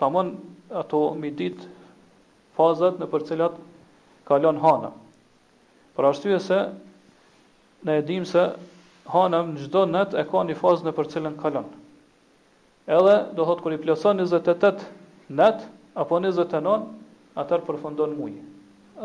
[0.00, 0.32] tamam
[0.80, 1.68] ato mi ditë
[2.58, 3.54] fazat në për cilat
[4.28, 4.90] kalon hana.
[5.96, 6.58] Për arsye se
[7.88, 8.42] ne e dim se
[9.14, 11.70] hana në gjdo net e ka një fazë në për cilën kalon.
[12.98, 14.84] Edhe do thot kër i plëson 28
[15.40, 15.64] net
[16.02, 16.82] apo 29,
[17.44, 18.44] atër përfundon mujë.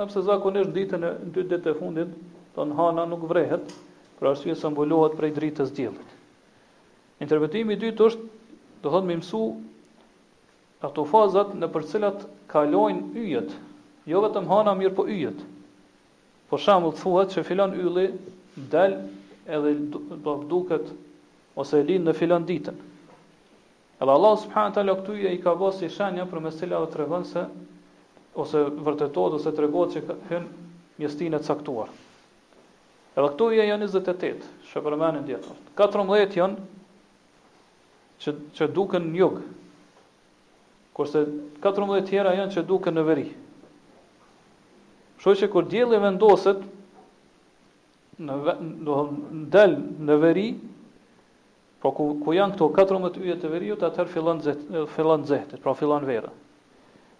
[0.04, 2.12] Epse zakonisht në ditën e dy ditë e fundit,
[2.56, 3.72] ton hana nuk vrehet,
[4.20, 6.13] për arsye se mbulohet prej dritës diellit.
[7.22, 8.24] Interpretimi i dytë është,
[8.84, 9.42] do thotë më mësu
[10.88, 12.24] ato fazat në për cilat
[12.54, 13.52] kalojnë yjet,
[14.12, 15.38] jo vetëm hana mirë po yjet.
[16.50, 18.08] Për po shembull thuhet se filon ylli
[18.74, 18.98] dal
[19.58, 19.72] edhe
[20.26, 20.90] do duket
[21.62, 22.76] ose lind në filon ditën.
[24.04, 27.26] Edhe Allah subhanahu wa taala këtu i ka vënë si shenjë për mesela të tregon
[27.30, 27.46] se
[28.44, 30.50] ose vërtetohet ose tregon se hyn
[31.02, 31.90] mjestinë e caktuar.
[33.16, 35.26] Edhe këtu i janë 28, shë përmenin
[35.80, 36.73] 14 janë
[38.22, 39.40] që, që duken në jug,
[40.96, 41.24] kurse
[41.64, 43.26] 14 tjera janë që duken në veri.
[45.24, 46.62] Shoj që kur djeli vendoset,
[48.24, 48.36] në,
[48.86, 49.78] në, në del
[50.10, 50.48] në veri,
[51.84, 55.74] po ku, ku janë këto 14 ujet të veriut, atëherë fillon zehtet, fillon zehtet, pra
[55.78, 56.30] fillon vera.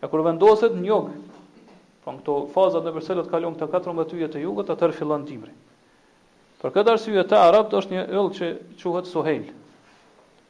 [0.04, 1.10] E kur vendoset në jug,
[2.04, 5.54] po në këto fazat në përselet kalon këta 14 ujet të jugët, atëherë fillon dimri.
[6.64, 9.52] Për këtë arsye të Arabt është një ëllë që quhet Suhejlë.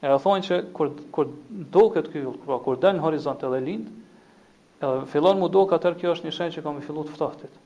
[0.03, 1.29] E thonë që kur kur
[1.73, 3.85] duket ky yll, pra kur dal në horizont edhe lind,
[4.83, 7.61] edhe fillon mu duk atë kjo është një shenjë që kam filluar të ftohtit.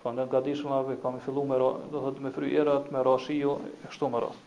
[0.00, 3.74] Po ndat gatishëm apo kam filluar me do të thotë me fryerat, me rashiu e
[3.84, 4.40] kështu me radhë.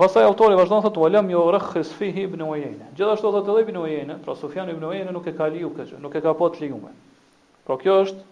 [0.00, 2.88] Pastaj autori vazhdon thotë ulëm jo rakhis fi ibn Uyeyne.
[2.96, 6.24] Gjithashtu thotë ibn Uyeyne, pra Sufjan ibn Uyeyne nuk e ka liu këtë, nuk e
[6.24, 6.96] ka pa po të lijuën.
[6.96, 8.28] Po pra, kjo është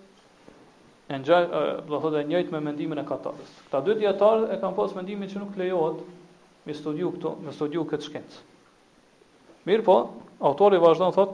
[1.12, 3.53] e ngjaj do të thotë e njëjtë me mendimin e Katarës.
[3.69, 6.07] Këta dy dietarë e kanë pas mendimin që nuk lejohet
[6.68, 8.40] me studiu këto, me studiu këtë shkencë.
[9.68, 9.94] Mirë po,
[10.44, 11.33] autori vazhdon thot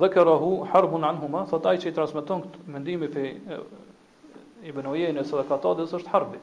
[0.00, 3.26] dhe karahu harbun anhuma, thot ai që i transmeton këtë mendim i pe
[4.70, 6.40] Ibn Uyeynës dhe Katadës është harbi.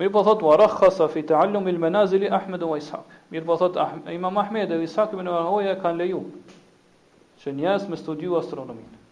[0.00, 3.04] Mirë po thot warakhasa fi ta'allum al-manazil Ahmed wa Ishaq.
[3.30, 3.76] Mirë po thot
[4.12, 6.24] Imam Ahmed dhe Ishaq ibn Rahoya kanë leju
[7.44, 9.02] që njerëz me studiu astronominë.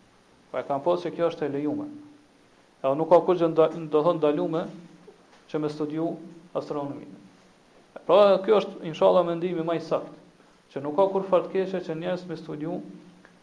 [0.50, 1.88] Pa po e kanë thosë që kjo është e lejuar.
[2.82, 4.64] Edhe nuk ka kurrë do thonë ndalume
[5.52, 6.08] që me studiu
[6.56, 7.12] astronomin.
[8.06, 10.16] Pra kjo është inshallah mendimi më i saktë,
[10.74, 12.76] që nuk ka kur fat që njerëzit me studiu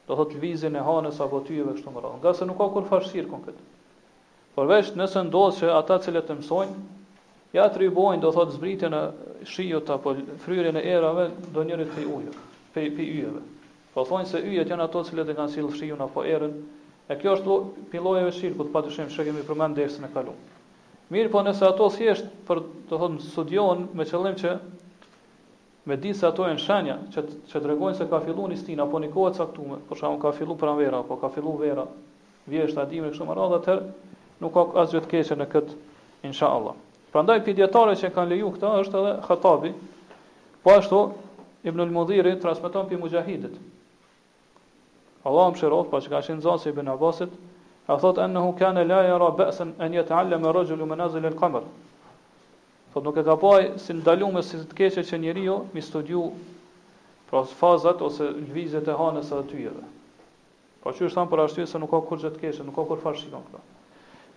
[0.09, 2.87] do thot lvizjen e hanës apo tyve kështu më radhë, Nga se nuk ka kur
[2.89, 3.63] fat shirkun këtu.
[4.55, 6.75] Por vetë nëse ndodh që ata që të mësojnë,
[7.57, 9.01] ja tribojnë do thot zbritjen e
[9.53, 12.35] shiut apo fryrjen e erave do njëri të ujë,
[12.73, 13.41] pe pe yjeve.
[13.93, 16.53] Po thonë se yjet janë ato që e të kanë sill shiun apo erën.
[17.09, 17.57] E kjo është
[17.93, 20.57] pilloja e shirkut, të kemi e kalumë.
[21.09, 24.51] Mirë po nëse ato si eshtë për të thonë studion me qëllim që
[25.89, 28.75] me di se ato e në shenja që, që të regojnë se ka filluar një
[28.83, 31.85] apo po një kohët saktume, për shumë ka filluar pranvera apo ka filluar vera,
[32.53, 33.77] vjesht, është kështu më radhe të
[34.43, 35.79] nuk ka asë të keqe në këtë,
[36.29, 36.77] insha Allah.
[37.11, 39.73] Pra për djetare që kanë leju këta është edhe Khatabi,
[40.63, 41.01] po ashtu
[41.67, 43.55] Ibn al-Mudhiri transmiton për Mujahidit.
[45.27, 47.33] Allah më pa po që ka shenë zonë si Ibn Abbasit,
[47.89, 51.63] A thot anahu kana la yara ba'san an yata'allama rajul manazil al-qamar.
[52.93, 56.28] Thot nuk e ka pa si ndalume si të keqe që njeriu jo, mi studiu
[57.32, 59.73] pra fazat ose lvizjet e hanës së atyre.
[60.86, 63.02] Po pra çu është për arsye se nuk ka kurrë të keqe, nuk ka kur
[63.02, 63.41] fash shikon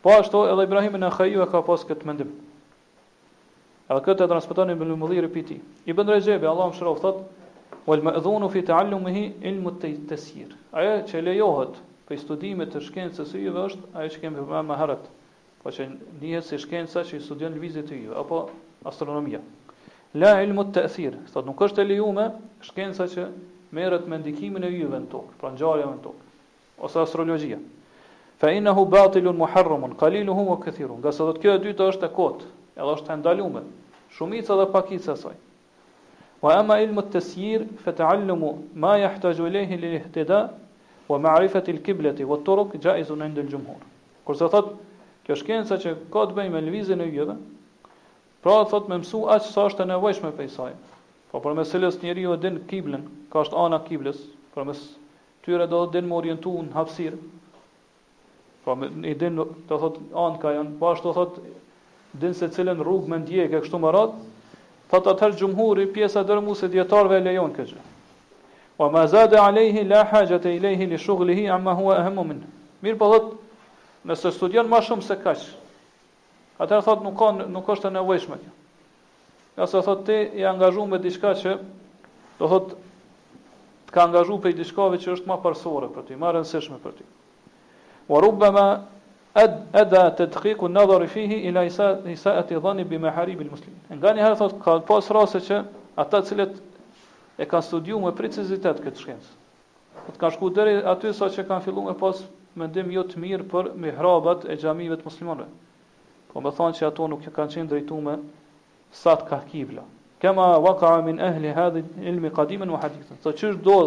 [0.03, 2.33] Po ashtu edhe Ibrahim ibn Akhaiu ka pas këtë mendim.
[3.93, 5.61] Edhe këtë e transmeton Ibn Mudhir pi ti.
[5.93, 7.21] Ibn Rajabi Allahu më shëroft thot:
[7.87, 13.67] "Wal ma'dhunu fi ta'allumihi ilmu at-tasir." Aja që lejohet për studimet të shkencës së juve
[13.69, 15.05] është ajo që kemi më më herët.
[15.63, 15.85] Po që
[16.21, 18.41] njihet si shkenca që studion lëvizjet e juve apo
[18.91, 19.41] astronomia.
[20.19, 22.33] La ilmu ta'thir, thotë nuk është e lejuar
[22.67, 23.29] shkenca që
[23.73, 26.29] merret me ndikimin e juve në tokë, pra ngjarja në tokë
[26.83, 27.61] ose astrologjia.
[28.43, 30.99] Fa innahu batilun muharramun qalilun wa kathirun.
[30.99, 32.43] Nga sa do kjo e dytë është e kot,
[32.75, 33.69] edhe është e ndaluar.
[34.13, 35.37] Shumica dhe pakica e saj.
[36.43, 38.51] Wa amma ilmu at-tasyir ta'allamu
[38.83, 40.41] ma yahtaju ilayhi lil-ihtida
[41.13, 43.81] wa ma'rifati al-qiblati wa turuq ja'izun 'inda al-jumhur.
[44.25, 44.73] Kur sa thot
[45.27, 47.37] kjo shkenca që ka të bëjë me lvizjen e yjeve,
[48.43, 50.73] pra thot me mësu aq sa është e nevojshme për saj.
[51.33, 54.19] Po për mes cilës njeriu e din kiblën, ka është ana kiblës,
[54.55, 54.73] për
[55.45, 57.21] tyre do të din më orientuar në hapësirë.
[58.65, 59.97] Pra me i din do thot
[60.27, 61.41] anë ka janë, po ashtu thot
[62.23, 64.21] din se cilën rrugë me ndjekë e kështu më ratë,
[64.93, 67.92] thot atëherë gjumhuri pjesa dërmu se e lejon këtë
[68.79, 72.45] Wa ma zada alayhi la hajata ilayhi li shughlihi amma huwa ahamm min.
[72.83, 73.35] Mir po thot,
[74.07, 75.43] nëse studion më shumë se kaç.
[76.61, 78.53] Atëherë thot nuk ka nuk është e nevojshme kjo.
[79.61, 81.55] Ja thot ti i angazhuar me diçka që
[82.41, 82.73] do thot
[83.89, 86.97] të ka angazhuar për diçka që është më parsorë për ty, më e rëndësishme për
[86.97, 87.07] ty.
[88.09, 88.65] Wa rubbama
[89.37, 93.85] ad ada tadqiq an-nadhar fihi ila isa isaati dhanni bi maharib al-muslimin.
[94.01, 95.63] Ngani ha thot ka pas raste që
[95.99, 96.53] ata të cilët
[97.43, 99.33] e ka studiu me precizitet këtë shkencë.
[100.07, 102.21] Po të ka shku deri aty sa që kanë filluar me pas
[102.59, 105.49] mendim jo të mirë për mihrabat e xhamive të muslimanëve.
[106.31, 108.21] Po më thonë se ato nuk kanë qenë drejtuar
[109.03, 109.83] sa të ka kibla.
[110.23, 113.19] Kema waqa min ahli hadhi ilmi qadiman wa hadithan.
[113.25, 113.79] Sa çu do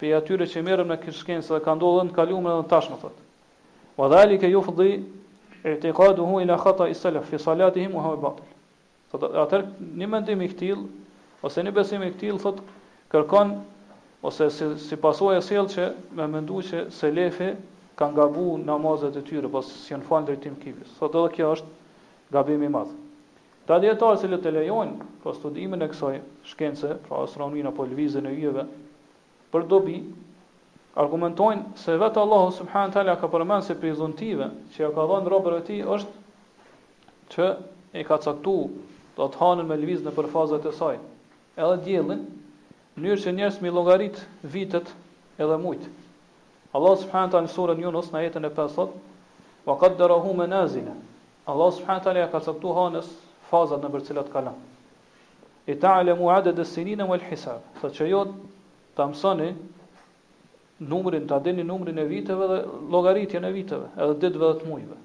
[0.00, 2.96] pe atyre që merrem në këtë shkencë dhe ka ndodhur në kaluam edhe në tashmë
[3.02, 3.26] thotë.
[3.98, 4.88] Wa dhalika yufdi
[5.74, 8.48] i'tiqaduhu ila khata'i salaf fi salatihim wa huwa batil.
[9.10, 9.64] Sot atë
[9.98, 10.86] ne mendojmë këtill
[11.46, 12.62] ose në besim i këtil, thot,
[13.12, 13.52] kërkon,
[14.26, 17.52] ose si, si pasoj e sel që me mëndu që se lefe
[17.98, 20.96] kanë gabu namazet e tyre, pas si në falë drejtim dretim kibis.
[20.98, 21.74] Thot, edhe kjo është
[22.34, 22.96] gabimi madhë.
[23.68, 26.14] Ta djetarë që le të lejojnë, po studimin e kësoj
[26.48, 28.64] shkence, pra astronomin apo lëvizën e ujeve,
[29.52, 29.98] për dobi,
[30.98, 35.32] argumentojnë se vetë Allah, subhanë talja, ka përmenë se për dhuntive, që ja ka dhënë
[35.34, 37.50] robër e ti, është që
[38.02, 38.54] e ka caktu
[39.18, 41.06] të hanën me lëvizën e për fazet e sajtë
[41.58, 42.20] edhe djelin,
[43.02, 44.90] njërë që njërës mi logarit vitet
[45.42, 45.84] edhe mujt.
[46.76, 48.92] Allah subhanët alë surën Yunus në jetën e pesot,
[49.66, 50.94] va këtë dërahu me nazile.
[51.48, 53.08] Allah subhanët alë ja ka sëptu hanës
[53.50, 54.54] fazat në bërcilat kalam.
[55.68, 57.60] I ta ale mu dhe e mu hisab.
[57.96, 58.22] që jo
[58.96, 59.48] të mësoni
[60.90, 62.58] numrin, të adeni numrin e viteve dhe
[62.94, 64.96] logaritjen e viteve, edhe ditëve dhe të mujve.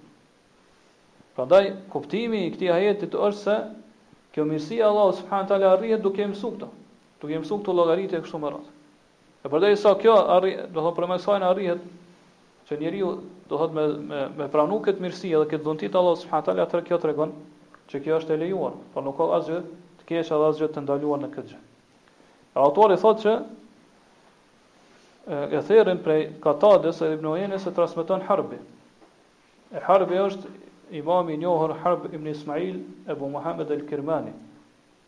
[1.36, 3.56] Prandaj, kuptimi i këti ajetit është se
[4.34, 6.70] Kjo mirësi e Allahut subhanahu teala arrihet duke mësuar këto.
[7.22, 8.70] Duke mësuar këto llogaritë këtu më radh.
[9.46, 11.84] E përdei sa kjo arri, do thonë për më sa ai arrihet
[12.70, 13.10] që njeriu
[13.52, 16.66] do thotë me me, me pranu këtë mirësi edhe këtë dhuntit të Allahut subhanahu teala
[16.66, 17.36] atë kjo tregon
[17.92, 19.60] që kjo është e lejuar, por nuk ka asgjë
[20.02, 21.62] të kesh edhe asgjë të ndaluar në këtë gjë.
[22.64, 23.36] Autori thotë që
[25.60, 28.58] e therrën prej Katades dhe Ibn Uyenes se transmeton Harbi.
[29.76, 30.50] E Harbi është
[30.94, 32.80] imam i njohër Harb ibn Ismail
[33.10, 34.32] Ebu Muhammed El Kirmani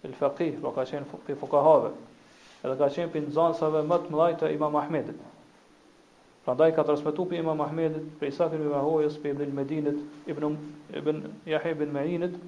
[0.04, 1.92] El Faqih po Ka qenë për fukahave
[2.66, 5.20] Edhe ka qenë për nëzansave më të mëdaj të imam Ahmedit
[6.46, 10.30] Pra ndaj ka të rësmetu për imam Ahmedit Për Isafir i Hojës Për Ibn Medinit
[10.34, 11.22] Ibn
[11.54, 12.40] Jahe Ibn Marinit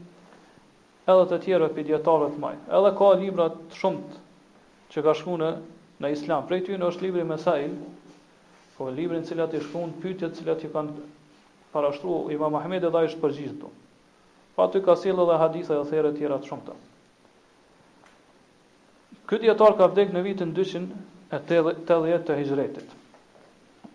[1.14, 4.18] Edhe të tjere për djetarët maj Edhe ka libra të shumët
[4.96, 5.52] Që ka shkune
[6.06, 7.78] në Islam Prej ty në është libri Mesail
[8.80, 11.06] Po librin cilat i shkun Pytjet cilat i kanë
[11.72, 13.70] para shtru Imam Ahmed edhe ai shpërgjigj këtu.
[14.56, 16.76] Po aty ka sjellë edhe hadithe të tjera të tjera të shumta.
[19.28, 22.88] Ky dietar ka vdekur në vitin 280 të Hijretit.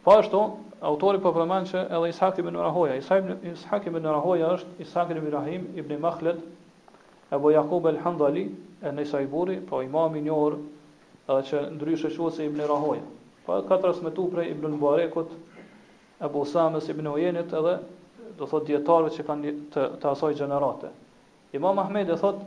[0.04, 0.42] Po ashtu,
[0.84, 5.10] autori po përmend se edhe Ishak ibn Rahoja, Ishak ibn Ishak ibn Rahoja është Ishak
[5.14, 6.42] ibn Ibrahim ibn Makhled,
[7.32, 8.44] apo Yaqub al-Hamdali,
[8.82, 10.58] ai sa i buri, po imam i njohur
[11.30, 13.04] edhe që ndryshë quhet se Ibn Rahoja.
[13.46, 15.30] Po ka transmetuar prej Ibn Mubarakut,
[16.22, 17.70] Abu Sa'd ibn Ujenit edhe
[18.38, 20.90] do thot dietarëve që kanë të, të asoj gjenerate.
[21.58, 22.38] Imam Ahmed e thot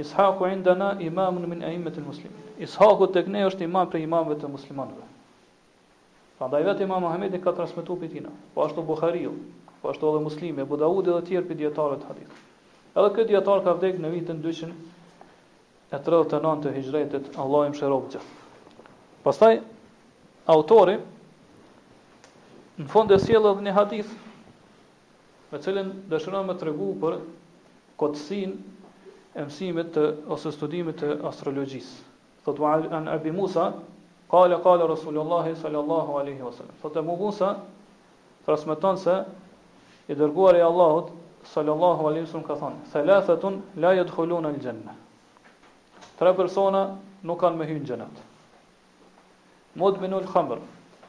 [0.00, 2.44] Ishaku indana imamun min e muslimin.
[2.66, 5.06] Ishaku tek ne është imam për imamëve të muslimanëve.
[6.38, 8.28] Prandaj vetë Imam Ahmed e ka transmetuar tina.
[8.54, 9.32] po ashtu Buhariu,
[9.82, 12.32] po ashtu edhe Muslimi, Abu Daud edhe të tjerë për dietarë të hadith.
[12.96, 14.70] Edhe këtë dietarë ka vdekur në vitin 239
[15.90, 19.24] të rëllë të hijrejtet, Allah më shërobë gjithë.
[19.26, 19.58] Pastaj,
[20.54, 20.96] autori,
[22.78, 24.10] në fond e sjellë dhe një hadith
[25.50, 27.16] me të cilën dëshiron të tregu për
[27.98, 28.54] kotsin
[29.38, 30.04] e mësimit të
[30.34, 31.98] ose studimit të astrologjisë.
[32.46, 32.60] Thot
[32.94, 33.68] an Abi Musa,
[34.32, 36.74] qala qala Rasulullah sallallahu alaihi wasallam.
[36.82, 37.54] Thot Abu Musa
[38.46, 39.18] transmeton se
[40.10, 41.10] i dërguar i Allahut
[41.52, 44.94] sallallahu alaihi wasallam ka thënë: "Thalathatun la yadkhuluna al-jannah."
[46.18, 46.84] Tre persona
[47.24, 48.18] nuk kanë më hyrë në xhenet.
[49.80, 50.58] Mudminul khamr,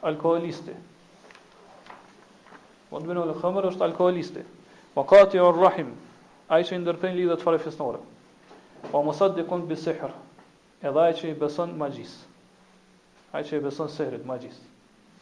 [0.08, 0.72] alkoolisti,
[2.92, 4.42] Po të bënë dhe këmër është alkoholiste.
[4.92, 5.94] Po ka të rrahim,
[6.52, 8.02] a i që i ndërpen lidhët fare fesnore.
[8.92, 9.78] Po mësat dhe këmë
[10.84, 12.12] edhe a i që i besën magjis.
[13.32, 14.58] A i që i besën sehrit, magjis.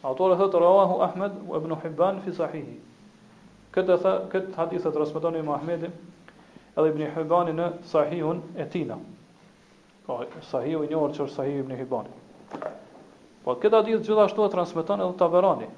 [0.08, 2.74] Autore thëtë Rawahu Ahmed u Ebnu Hibban sahihi.
[3.74, 5.90] Këtë, thë, këtë hadithet rësmetoni më Ahmedi
[6.76, 8.96] edhe Ibni Hibani në sahihun e tina.
[10.08, 10.16] Po,
[10.48, 12.10] sahihu i njërë që është sahihu Ibni Hibani.
[13.44, 15.68] Po, këtë hadithë gjithashtu e transmiton edhe Taberani,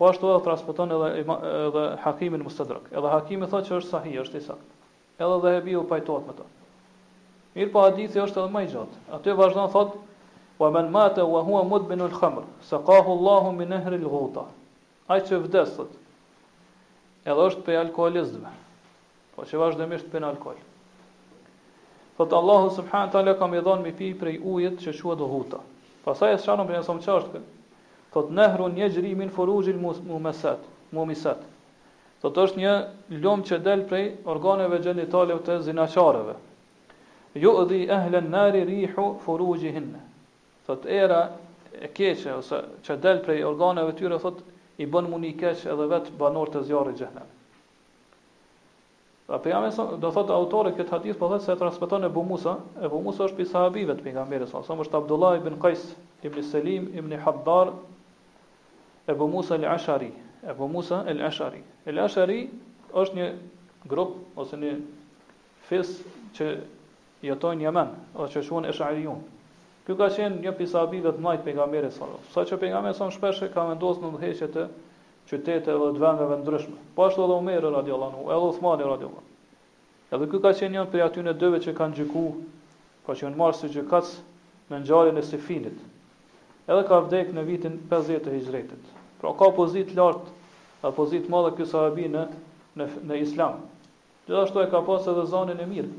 [0.00, 2.86] Po ashtu edhe transmeton edhe edhe Hakimin Mustadrak.
[2.96, 4.76] Edhe Hakimi thotë që është sahih, është i saktë.
[5.20, 6.46] Edhe dhe Ebiu pajtohet me to.
[7.58, 9.00] Mirë po hadithi është edhe më i gjatë.
[9.18, 10.00] Aty vazhdon thotë
[10.62, 14.46] wa man mata wa huwa mudbinu al-khamr saqahu Allahu min nahri al-ghuta.
[15.12, 18.48] Ai që vdes Edhe është për alkoolizëm.
[19.36, 20.56] Po që vazhdimisht për alkool.
[22.16, 25.60] Thot Allahu subhanahu teala kam i dhënë mi pi prej ujit që quhet ghuta.
[26.08, 27.44] Pastaj e shanon për njësom çështë
[28.14, 31.42] thot nehru një gjri min forujil mu mumisat.
[32.20, 32.72] Thot është një
[33.24, 36.34] lumë që del prej organeve gjenitale të zinaqareve.
[37.38, 40.00] Ju edhi ehlen nari rihu forujji hinne.
[40.66, 41.20] Thot era
[41.78, 44.40] e keqe, ose që del prej organeve tyre, thot
[44.82, 47.30] i bën mu një keqe edhe vetë banor të zjarë i gjenem.
[49.30, 49.68] Dhe pejame,
[50.02, 53.38] do thot autore këtë hadith, po thot se e transmiton e bumusa, e bumusa është
[53.38, 55.84] për sahabive të pejgamberi, sa më është Abdullah ibn Kajs,
[56.26, 57.70] ibn Selim, ibn Haddar,
[59.10, 60.12] Ebu Musa El Ashari.
[60.48, 61.62] Ebu Musa El Ashari.
[61.90, 62.38] El Ashari
[63.02, 63.26] është një
[63.92, 64.74] grup ose një
[65.68, 65.90] fis
[66.38, 66.48] që
[67.26, 69.20] jetojnë në Yemen, ose që quhen Ashariun.
[69.86, 72.46] Ky ka qenë një pisabive të majtë pejgamberit sallallahu alajhi wasallam.
[72.46, 74.64] Saqë pejgamberi son shpesh ka vendosur në ndëheqje të
[75.30, 76.78] qyteteve dhe vendeve ndryshme.
[76.96, 79.36] Po ashtu edhe Omer radiuallahu anhu, edhe Uthmani radiuallahu anhu.
[80.16, 82.24] Edhe ky ka qenë një prej atyre dyve që kanë gjiku,
[83.06, 84.14] ka qenë marrë si gjykat
[84.70, 85.82] në ngjarjen e Sifinit.
[86.70, 88.96] Edhe ka vdekur në vitin 50 të Hijretit.
[89.20, 90.28] Pra ka pozit lartë,
[90.80, 92.24] ka pozit madhe ky sahabi në
[92.80, 93.54] në në Islam.
[94.26, 95.92] Gjithashtu e ka pasur edhe zonën e mirë.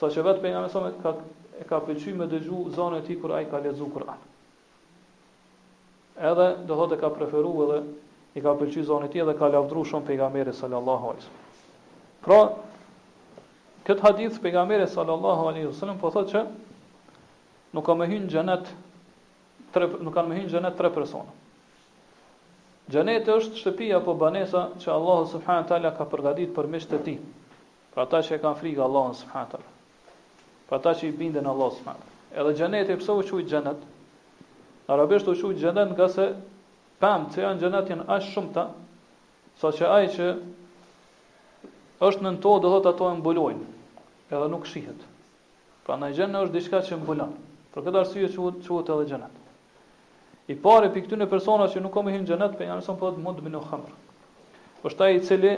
[0.00, 1.10] Sa që vetë për nga mesome ka,
[1.60, 4.18] e ka përqy me dëgju zonë e ti kur a i ka lezu Kur'an.
[4.18, 4.26] anë.
[6.30, 7.78] Edhe do thotë ka preferu edhe
[8.34, 10.16] i ka përqy zonë e ti edhe ka lafdru shumë për
[10.60, 11.38] sallallahu alai sallam.
[12.26, 12.40] Pra,
[13.86, 14.54] këtë hadith për
[14.96, 16.40] sallallahu alai sallam po thotë që
[17.78, 18.64] nuk ka me hynë gjenet
[19.74, 21.30] tre, nuk ka me hynë gjenet tre persona.
[22.90, 27.18] Xheneti është shtëpia apo banesa që Allahu subhanahu tela ka përgatitur për mish të tij.
[27.94, 29.66] Pra ata që kanë frikë Allahut subhanahu.
[30.66, 32.00] Pra ata që i binden Allahut smar.
[32.34, 33.86] Edhe xheneti pse u gjenet, xhenet.
[34.94, 36.26] Arabisht u quhet xhenet nga se
[37.02, 38.64] pam që janë xhenet janë shumëta, shumë ta
[39.62, 40.26] sa që ai që
[42.08, 43.66] është nëntu do të thotë ato e mbulojnë.
[44.34, 44.98] Edhe nuk shihet.
[45.86, 47.36] Prandaj xhenet është diçka që mbulon.
[47.70, 49.36] Për këtë arsye u quhet edhe xhenet.
[50.48, 53.40] I pari për këtyne persona që nuk komi hinë gjenet, për janë nësëm përët mund
[53.40, 53.96] të minu khamrë.
[54.88, 55.50] është ai i cili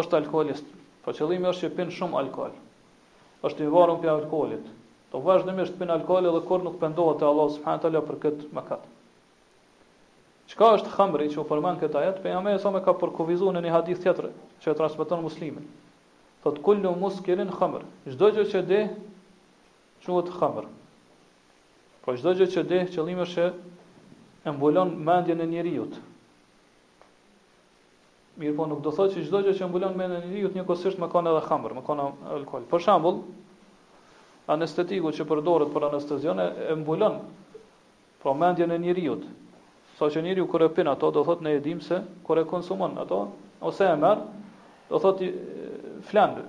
[0.00, 0.66] është alkoholist.
[1.04, 2.54] Po qëllimi është që pinë shumë alkohol.
[3.50, 4.64] është i varun për alkoholit.
[4.64, 8.82] Të po vazhdimisht pinë alkohol edhe kur nuk pëndohet të Allah subhanët për këtë mëkat.
[10.50, 10.90] Qëka është
[11.28, 13.70] i që u këtë ajet, për janë me e sa me ka përkuvizu në një
[13.76, 14.30] hadith tjetër
[14.62, 15.66] që e transmiton muslimin.
[16.42, 17.50] Thot kullu muskirin
[18.06, 18.82] gjë që dhe,
[22.10, 23.44] Po çdo gjë që dhe qëllimi është
[24.42, 25.84] e mbulon mendjen e njeriu.
[28.40, 30.98] Mirë po nuk do thot që çdo gjë që mbulon mendjen e njeriu një kusht
[30.98, 32.64] më kanë edhe hamër, më kanë alkol.
[32.72, 33.20] Për shembull,
[34.50, 37.20] anestetiku që përdoret për anestezion e mbulon
[38.26, 39.14] pra mendjen e njeriu.
[40.00, 42.98] Sa që njeriu kur e pin ato do thot në edim se kur e konsumon
[43.04, 43.22] ato
[43.70, 44.24] ose e merr,
[44.90, 45.30] do thot i
[46.10, 46.40] flan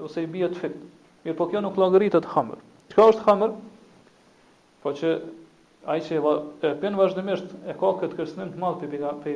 [0.00, 0.80] ose i bie të fit.
[1.28, 2.64] Mirë po kjo nuk llogaritet hamër.
[2.88, 3.58] Çka është hamër?
[4.82, 5.08] Po që
[5.88, 8.84] ai që e pen vazhdimisht e ka këtë kërcënim të madh
[9.24, 9.32] pe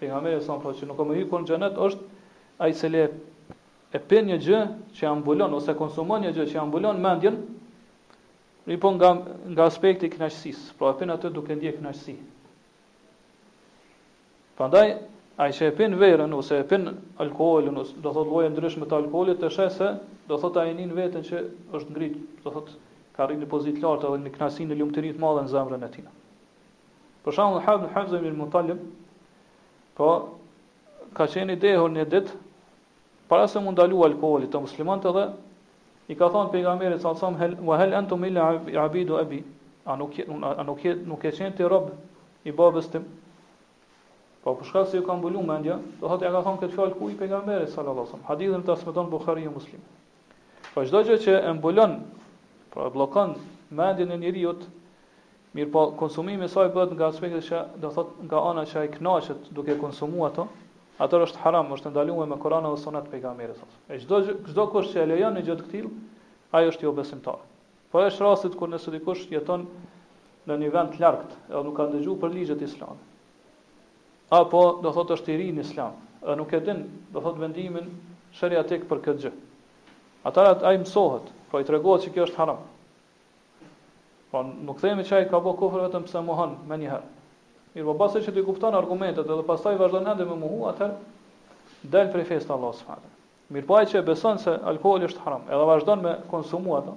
[0.00, 3.04] pejgamberi sa po që nuk e mohi në xhenet është ai që le
[3.96, 4.60] e pen një gjë
[4.98, 7.40] që ambulon ose konsumon një gjë që ambulon mendjen
[8.68, 9.12] i po nga
[9.54, 12.12] nga aspekti i kënaqësisë, pra e pen atë duke ndjekë kënaqësi.
[14.60, 14.86] Prandaj
[15.42, 16.86] ai që e pen verën ose e pen
[17.24, 19.90] alkoolin ose do thotë lloje ndryshme të alkoolit të shese,
[20.30, 21.42] do thotë ai nin veten që
[21.80, 22.78] është ngrit, do thotë
[23.16, 25.90] ka rrit në pozitë lartë edhe në kënaqësi në lumturi të madhe në zemrën e
[25.96, 26.04] tij.
[27.24, 28.80] Për shembull Hafidh Hafza ibn Mutallib
[29.98, 30.08] po
[31.18, 32.38] ka qenë i dehur në ditë
[33.32, 35.26] para se mund dalu alkoholi të muslimantë edhe
[36.08, 38.48] i ka thënë pejgamberit sallallahu alajhi wasallam wa hal antum illa
[38.86, 39.42] abidu abi
[39.92, 41.92] a nuk jetë nuk jetë qenë të rob
[42.44, 43.04] i babës tim
[44.42, 46.96] po për shkak se ju ka mbulu mendja do thotë ja ka thënë këtë fjalë
[46.98, 49.84] ku i pejgamberit sallallahu alajhi wasallam hadithin e transmeton Buhariu muslim
[50.74, 52.00] Po çdo gjë që e mbulon
[52.72, 53.34] Pra bllokon
[53.70, 54.54] mendjen e njeriu.
[55.52, 58.86] mirë po konsumimi i saj bëhet nga aspekti që do thot nga ana që ai
[58.94, 60.44] kënaqet duke konsumuar ato,
[61.04, 63.66] atë është haram, është ndaluar me Kur'anin dhe Sunet pejgamberit sa.
[63.92, 65.90] E çdo çdo kush që e lejon në gjë të tillë,
[66.56, 67.42] ai është jo besimtar.
[67.92, 69.66] Po është rastit kur nëse dikush jeton
[70.48, 72.96] në një vend të largët, edhe nuk ka dëgjuar për ligjet islam.
[74.40, 76.80] Apo do thot është i rinë në islam, edhe nuk e din,
[77.12, 77.92] do thot vendimin
[78.40, 79.32] tek për këtë gjë.
[80.32, 82.60] Ata ai mësohet, Po i tregohet se kjo është haram.
[84.32, 87.10] Po nuk themi çaj ka bë kufër vetëm pse mohon më një herë.
[87.74, 90.88] Mirë, po pasojë që ti kupton argumentet edhe pastaj vazhdon ende me mohu, atë
[91.92, 95.24] dal prej fesë të Allahut subhanahu wa Mirë, po ai që beson se alkooli është
[95.26, 96.94] haram, edhe vazhdon me konsumuar atë.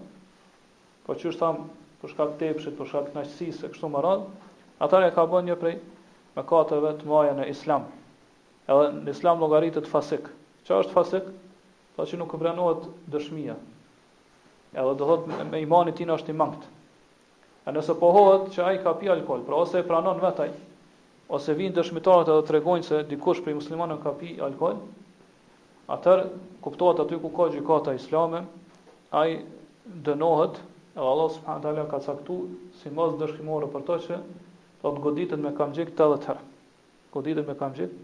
[1.06, 1.60] Po çu është tham
[2.00, 4.26] për shkak të tepshit, për shkak të naçisë se kështu më radh,
[4.88, 5.78] atë ka bën një prej
[6.40, 7.92] mëkateve të mëdha në Islam.
[8.72, 10.32] Edhe në Islam llogaritet fasik.
[10.64, 11.28] Çfarë është fasik?
[11.96, 13.56] Ta po, që nuk pranohet dëshmija,
[14.76, 16.66] Edhe do thot me imani tina është i mangët.
[17.66, 20.48] E nëse pohohet që ai ka pi alkol, pra ose e pranon vetë
[21.38, 24.78] ose vin dëshmitarët edhe tregojnë se dikush prej muslimanëve ka pi alkol,
[25.96, 26.18] atë
[26.68, 28.44] kuptohet aty ku ka gjykata islame,
[29.16, 29.38] ai
[30.10, 30.60] dënohet,
[30.98, 32.52] edhe Allah subhanahu taala ka caktuar
[32.82, 34.20] si mos dëshmorë për to që
[34.84, 36.46] do të goditen me kamxhik 80 herë.
[37.16, 37.96] Goditen me kamxhik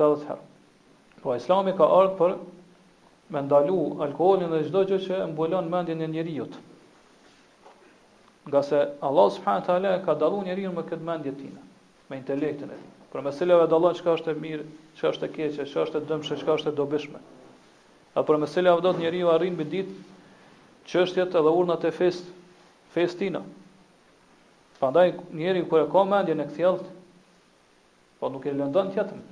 [0.00, 0.48] 80 herë.
[1.20, 2.34] Po Islami ka ardhë për
[3.30, 6.46] me ndalu alkoholin dhe çdo gjë që mbulon mendjen e njeriu.
[8.48, 11.60] Nga se Allah subhanahu teala ka dalu njeriu me këtë mendje tina,
[12.10, 12.88] me intelektin e tij.
[13.12, 14.64] Për Allah dallon çka është e mirë,
[14.98, 17.20] çka është e keqe, çka është e që çka është e dobishme.
[18.14, 19.94] A për dhe do të njeriu arrin që ditë
[20.90, 22.24] çështjet edhe urnat e fest
[22.94, 23.40] festina.
[24.80, 26.86] Pandaj njeriu kur e ka mendjen e kthjellët,
[28.18, 29.22] po nuk e lëndon tjetrin.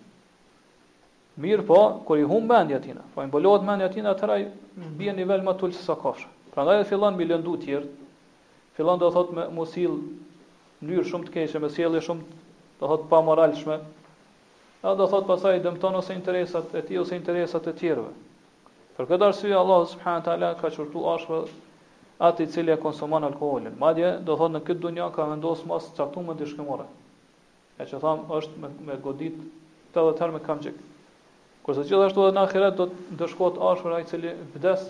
[1.43, 1.75] Mirë po,
[2.07, 4.47] kër i hum bëndja tina, po i mbëllohet bëndja tina, atëra i
[4.99, 6.25] bje nivel më tullë se sa kosh.
[6.55, 8.09] Pra ndaj dhe fillon me lëndu tjertë,
[8.79, 9.95] fillon dhe thot me musil
[10.89, 12.43] njërë shumë të keqe, me sjeli shumë
[12.81, 13.21] dhe thot pa
[13.61, 13.77] shme,
[14.89, 18.11] a dhe thot pasaj dëmton ose interesat e ti ose interesat e tjerve.
[18.99, 21.39] Për këtë arsye, Allah subhanët ala ka qërtu ashve
[22.29, 23.79] ati cilja konsumon alkoholin.
[23.79, 26.91] Madje, dhe thot në këtë dunja ka vendosë mas të qaktu më të
[27.79, 30.73] E që tham, është me, me godit me
[31.69, 34.85] Kurse gjithashtu edhe në ahiret do të dëshkohet ashpër ai i cili vdes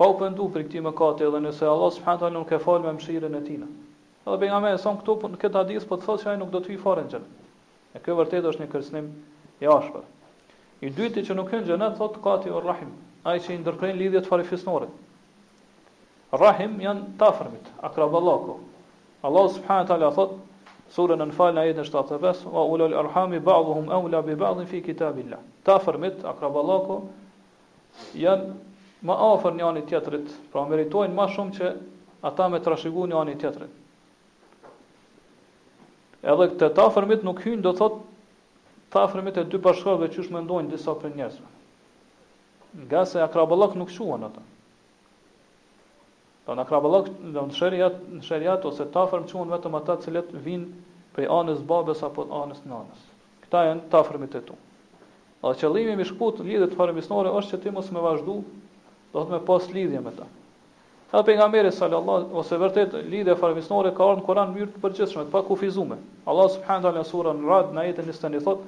[0.00, 2.92] pa u pendu për këtë mëkat edhe nëse Allah subhanahu taala nuk e fal me
[2.98, 3.62] mëshirën e tij.
[4.26, 6.60] Edhe pejgamberi son këtu në po- këtë hadith po të thotë se ai nuk do
[6.66, 7.48] të hyjë fare në xhenet.
[7.96, 9.08] E kjo vërtet është një kërcënim
[9.64, 10.04] i ashpër.
[10.84, 12.92] I dyti që nuk hyn xhenet thotë Kati Urrahim,
[13.30, 14.92] ai që i lidhje lidhjet farefisnore.
[16.44, 18.60] Rahim janë tafërmit, akraballahu.
[19.28, 20.44] Allah subhanahu taala thotë
[20.94, 23.90] Surën në falë në jetën 75, o ullë al-arhami, ba'duhum
[24.32, 25.34] e ba'dhin fi kitabin
[25.68, 26.96] Ta fërmit, akrabalako,
[28.22, 28.54] janë
[29.10, 31.70] ma afer një anë i tjetërit, pra meritojnë ma shumë që
[32.30, 33.76] ata me trashigu një anë i tjetërit.
[36.34, 38.02] Edhe këtë ta fërmit nuk hynë, do thot,
[38.92, 41.54] ta fërmit e dy pashkërve që shmendojnë disa për njësme.
[42.82, 44.42] Nga se akrabalak nuk shuan ata
[46.50, 49.94] në po, na krabollok do në shariat, në shariat ose ta afërm çon vetëm ata
[50.00, 50.66] të cilët vijnë
[51.14, 53.02] prej anës babës apo anës nënës.
[53.44, 54.56] Këta janë të afërmit e tu.
[55.44, 58.38] Dhe qëllimi i shkput në lidhje të farmisnore është që ti mos më vazhdu,
[59.14, 60.26] do të më pas lidhje me ta.
[61.12, 64.82] Ka pejgamberi sallallahu alaihi wasallam ose vërtet lidhja farmisnore ka ardhur në Kur'an mirë të
[64.82, 65.96] përgjithshme, pa kufizume.
[66.30, 68.62] Allah subhanahu wa taala sura Rad na jetën e i thotë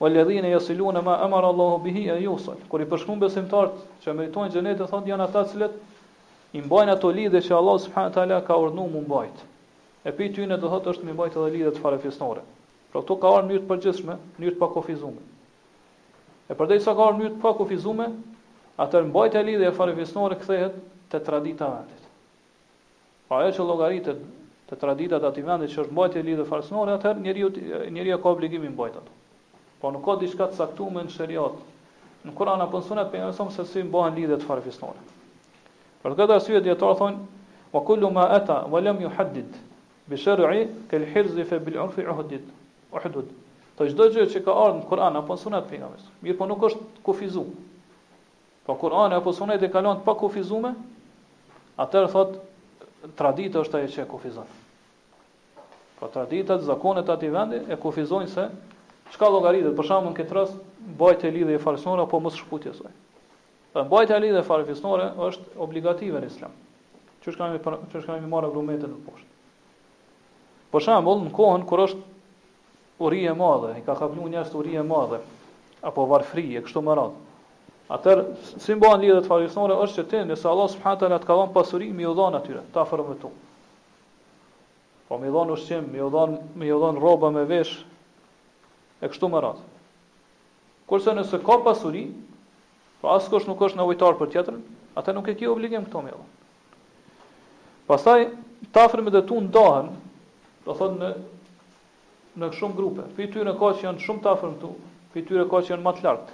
[0.00, 4.86] O lëdhinë që ma amar Allahu bihi ayusul kur i përshkruan besimtarët që meritojnë xhenetin
[4.88, 5.74] thonë janë ata të cilët
[6.52, 9.42] i mbajnë ato lidhje që Allah subhanahu teala ka urdhëruar mu mbajt.
[10.08, 12.42] E pe ty në do thotë është më mbajt edhe lidhje të farefisnore.
[12.90, 15.22] Pra këto ka ardhur mënyrë të përgjithshme, mënyrë të pakufizueshme.
[16.50, 18.08] E përdej sa ka ardhur mënyrë të pakufizueshme,
[18.84, 20.76] atë mbajtja e lidhje e farefisnore kthehet
[21.12, 22.08] te tradita e vendit.
[23.28, 24.26] Pra ajo që llogaritet
[24.70, 27.52] te tradita e atij vendi që është mbajtja e lidhje farefisnore, atë njeriu
[27.98, 29.14] njeriu ka obligim të mbajtë atë.
[29.82, 31.62] Po nuk ka diçka të caktuar në shariat.
[32.26, 35.18] Në Kur'an apo në Sunet pejgamberi sa se si lidhje të farefisnore.
[36.02, 37.44] Për këtë arsye dietar thonë
[37.74, 39.56] wa kullu ma ata wa lam yuhaddid
[40.12, 42.46] bi shar'i kal hirz fi bil 'urf uhdud
[43.00, 43.26] uhdud.
[43.78, 46.64] Po çdo gjë që ka ardhur në Kur'an apo në Sunet pejgamberit, mirë po nuk
[46.68, 47.46] është kufizuar.
[48.66, 50.74] Po Kur'ani apo Suneti kanë kalon pa kufizuar,
[51.84, 52.34] atëherë thot
[53.20, 54.48] tradita është ajo që kufizon.
[56.00, 58.44] Po traditat, zakonet aty vendi e kufizojnë se
[59.14, 60.56] çka llogaritet, për shembull në këtë rast,
[61.00, 62.96] bajtë lidhje e falësore apo mos shputje së saj.
[63.72, 66.54] Po mbajtja e lidhjeve farefisnore është obligative në Islam.
[67.22, 67.58] Çish kanë
[67.92, 69.28] çish kanë marrë argumente të poshtë.
[70.74, 72.00] Për shembull, në kohën kur është
[73.08, 75.20] uri e madhe, i ka kapur një njerëz uri e madhe
[75.90, 77.28] apo varfëri e kështu me radhë.
[77.94, 78.14] Atë
[78.64, 81.90] si mban lidhjet farisnore, është që ti nëse Allah subhanahu teala të ka dhënë pasuri
[82.00, 83.30] mi u dhon atyre, ta formë tu.
[85.08, 87.78] Po mi dhon ushqim, mi u dhon mi u dhon rroba me vesh
[89.02, 89.64] e kështu me radhë.
[90.90, 92.04] Kurse nëse ka pasuri,
[93.00, 94.58] Po askush nuk është nevojtar për tjetrën,
[95.00, 96.18] atë nuk e ke obligim këto mëo.
[97.88, 98.26] Pastaj
[98.76, 99.88] tafrimet e tu ndohen,
[100.66, 101.12] do thonë në
[102.40, 103.04] në shumë grupe.
[103.16, 104.68] Për ty në kohë që janë shumë tafërm këtu,
[105.14, 106.28] për ty në kohë që janë më të lart.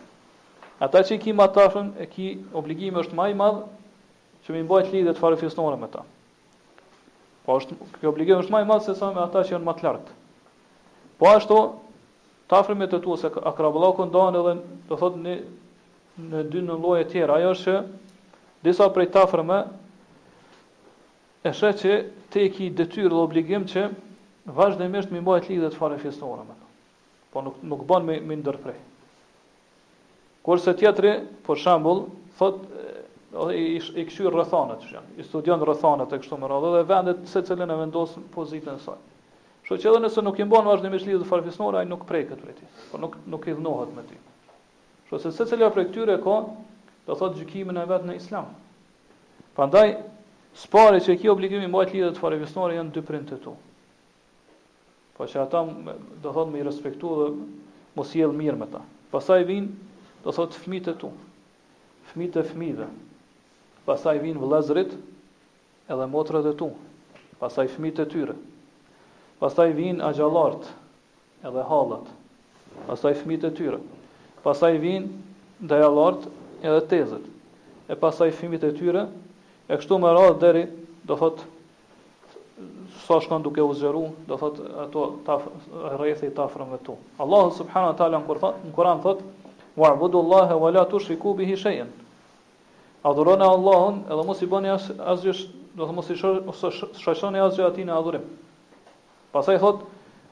[0.85, 2.27] Ata që i kim atë tafërm e ki
[2.61, 3.63] obligimi është më i madh
[4.45, 6.03] që më bëhet lidhje të fare fisnore me ta.
[7.47, 9.77] Po është kjo obligim është më i madh se sa me ata që janë më
[9.81, 10.11] të lart.
[11.17, 11.61] Po ashtu
[12.53, 14.55] tafrimet e tu ose akrabllokun ndahen edhe
[14.91, 15.37] do thotë në
[16.25, 17.37] në dy në lloje të tjera.
[17.41, 17.77] Ajo është
[18.65, 19.59] disa prej tafërmë
[21.47, 21.97] e shë që
[22.35, 23.85] te ki detyrë dhe obligim që
[24.55, 26.57] vazhdimisht mi mbajt lidhet fare fjesnore me
[27.33, 28.77] Po nuk, nuk ban mi me ndërprej.
[30.47, 31.11] Kurse tjetëri,
[31.47, 31.99] për shambull,
[32.39, 32.63] thot,
[33.53, 34.87] i, i, i këshyrë rëthanët,
[35.21, 39.03] i studion rëthanët e kështu më radhë, dhe vendet se cilin e vendosë pozitën saj.
[39.69, 42.41] Shë që edhe nëse nuk i mbajt vazhdimisht lidhet fare fjesnore, a nuk prej këtë
[42.47, 44.21] prej ti, po nuk, nuk i dhnohet me ti.
[45.07, 46.37] Kështu se për e këtyre ka
[47.09, 48.49] do thot gjykimin e vet në Islam.
[49.55, 49.93] Prandaj
[50.63, 53.55] spari që kjo obligim i mbajt lidhet të vjesnore janë dy prind të tu.
[55.17, 55.61] Po që ata
[56.25, 57.29] do thot me i respektu dhe
[57.97, 58.83] mos jelë mirë me ta.
[59.15, 59.71] Pastaj vin
[60.25, 61.13] do thot fëmijët e tu.
[62.11, 62.89] Fëmijët e fëmijëve.
[63.87, 64.97] Pastaj vin vëllezërit
[65.95, 66.69] edhe motrat e tu.
[67.41, 68.37] Pastaj fëmijët e tyre.
[69.41, 70.67] Pastaj vin agjallart
[71.47, 72.11] edhe hallat.
[72.91, 73.79] Pastaj fëmijët e tyre.
[73.87, 73.96] Pasaj
[74.47, 76.27] pasaj vinë dajallart
[76.63, 77.25] edhe tezët,
[77.91, 79.03] e pasaj fimit e tyre,
[79.67, 80.63] e kështu më radhë deri,
[81.09, 81.43] do thot,
[83.07, 85.49] sa shkon duke u zgjeru, do thot, ato taf,
[85.99, 86.95] rejthi të afrëm tu.
[87.23, 89.21] Allahu subhanu taala në Kur'an thot,
[89.77, 91.01] wa abudu Allahe wa la tu
[91.41, 91.91] bihi shejen,
[93.07, 95.35] adhuron Allahun edhe mos i bëni asgjë,
[95.77, 96.19] do thot, mos i
[97.03, 98.27] shashoni asgjë ati në adhurim.
[99.35, 99.83] Pasaj thot,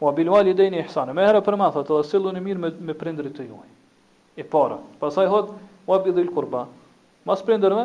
[0.01, 3.35] wa bilwali dejni ihsane, me herë për ma thot, edhe sillu mirë me, me prindrit
[3.39, 3.69] të juaj
[4.37, 4.79] i para.
[5.01, 5.47] Pastaj thot,
[5.87, 6.67] "Wa bi dhil qurba."
[7.25, 7.85] Mos prindërmë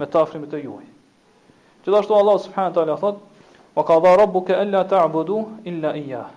[0.00, 0.84] me të e juaj.
[1.84, 3.18] Gjithashtu Allah subhanahu taala thot,
[3.76, 6.28] "Wa qadha rabbuka alla ta'budu illa iyyah."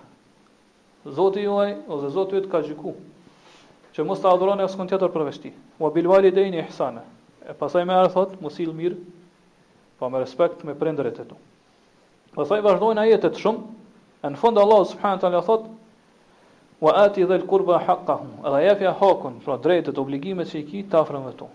[1.06, 2.94] Zoti juaj ose Zoti juaj ka gjiku
[3.94, 5.52] që mos ta adhuroni as kund tjetër për veshti.
[5.80, 7.02] Wa bil walidaini ihsana.
[7.48, 8.94] E pastaj më erdhi thot, "Mos i mirë,
[9.98, 11.34] pa po me respekt me prindërit e tu."
[12.34, 13.62] Pastaj vazhdojnë ajetet shumë.
[14.24, 15.64] Në fund Allah subhanahu taala thot,
[16.80, 20.98] wa ati dhe l'kurba haqqahu, edhe jafja hakun, pra drejtet, obligimet që i ki, të
[21.00, 21.48] afrën vëtu.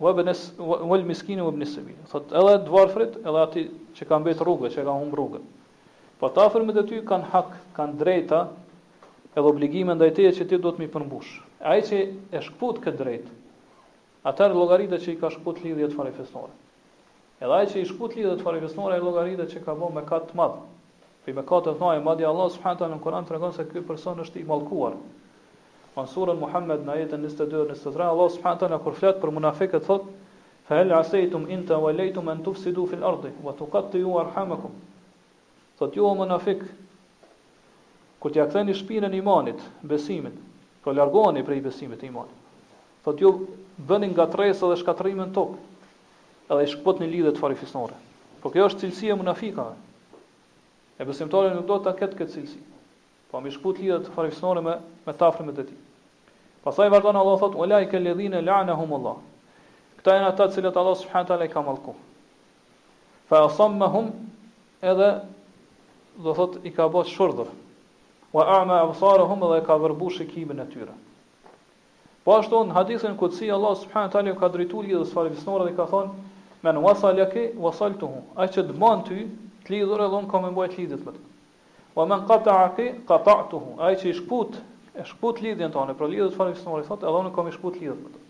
[0.00, 2.04] Wa bënes, wa l'miskini, wa bënes sëbili.
[2.10, 3.64] Thot, edhe dvarfrit, edhe ati
[3.96, 5.40] që kanë betë rrugë, që kanë humë rrugë.
[6.20, 8.40] Po të afrën të ty kanë hak, kanë drejta,
[9.32, 11.34] edhe obligimet dhe teje që ti do të mi përmbush.
[11.64, 12.00] Aj që
[12.36, 13.30] e shkput këtë drejt,
[14.28, 16.52] atër logaritë që i ka shkput lidhjet farifesnore.
[17.40, 20.64] Edhe aj që i shkput lidhjet farifesnore e logaritë që ka bo me katë madhë.
[21.30, 23.80] Pi me katë të thonë, madhja Allah subhanët alë në Koran të regonë se këtë
[23.88, 24.96] person është i malkuar.
[25.94, 30.08] Në surën Muhammed në ajetën 22-23, Allah subhanët alë kur fletë për munafikët thot,
[30.66, 32.54] fa helle asejtum in të walejtum e në
[32.94, 34.72] fil ardi, wa të katë të ju arhamakum.
[35.78, 36.64] Thot ju o munafik,
[38.24, 39.60] kur t'ja këtheni shpinën imanit,
[39.94, 40.34] besimit,
[40.82, 42.34] pro largoni prej besimit imanit,
[43.06, 43.46] thot ju jo,
[43.92, 45.62] bëni nga tresë dhe shkatrimin tokë,
[46.50, 47.94] edhe i shkëpot një lidhe të farifisnore.
[48.42, 49.78] Por kjo është cilësia munafikave.
[51.00, 52.58] E besimtari nuk do të ketë këtë cilësi.
[53.32, 54.74] Po mi shkput të farefisnore me
[55.08, 55.70] me tafrën e tij.
[56.66, 59.16] Pastaj vazhdon Allah thot: "Ula i kel ladhina la'nahum Allah."
[60.00, 61.94] Këta janë ata të cilët Allah subhanahu taala ka mallku.
[63.30, 64.10] Fa asammahum
[64.92, 65.08] edhe
[66.26, 67.46] do thot i ka bë shurdhë.
[68.36, 70.94] Wa a'ma absarahum edhe ka vërbu shikimin e tyre.
[72.24, 76.12] Po ashtu në hadithin kutsi, Allah subhanahu taala ka drejtuar lidhës farefisnore dhe ka thonë:
[76.62, 79.24] "Men wasalaki wasaltuhu." Ai që dëmon ty,
[79.70, 81.22] lidhur edhe un kam mbaj të lidhet me të.
[81.96, 83.76] Wa man qata'a fi qata'tuhu.
[83.86, 84.58] Ai që i shkput,
[84.98, 88.02] e shkput lidhjen tonë, pra lidhet fali fisnori thotë, edhe un kam i shkput lidhet
[88.02, 88.26] me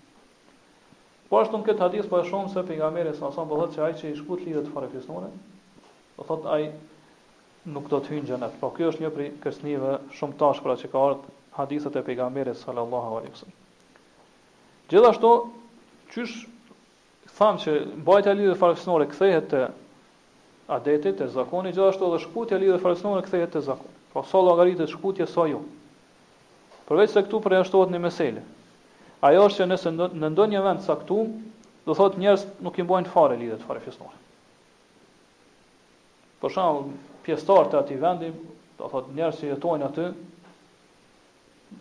[1.30, 3.82] Po ashtu në këtë hadith po e shohim se pejgamberi sa sa po thotë se
[3.86, 6.64] ai që i shkput lidhet fali fisnori, do po thotë ai
[7.70, 8.56] nuk do të hyjë në xhenet.
[8.64, 12.58] Po kjo është një prej kësnive shumë tash pra që ka ardhur hadithet e pejgamberit
[12.58, 13.58] sallallahu alaihi wasallam.
[14.90, 15.30] Gjithashtu,
[16.10, 16.34] qysh
[17.38, 17.76] tham që
[18.08, 19.62] bajtja e lidhjeve farefisnore kthehet te
[20.70, 23.94] adetit të zakonit gjithashtu dhe shkputja lidhe falësnore kthehet të zakon.
[24.12, 25.64] Pra sa logaritet shkputja sa jo.
[26.88, 27.62] Përveç se këtu për e
[27.94, 28.42] një meselë.
[29.26, 29.90] Ajo është që nëse
[30.22, 31.32] në ndonjë vend saktum,
[31.86, 34.14] do thotë njerëz nuk i bojnë fare lidhet fare Por
[36.40, 36.86] Për shembull,
[37.26, 38.30] pjesëtar të atij vendi,
[38.78, 40.06] do thotë njerëz që jetojnë aty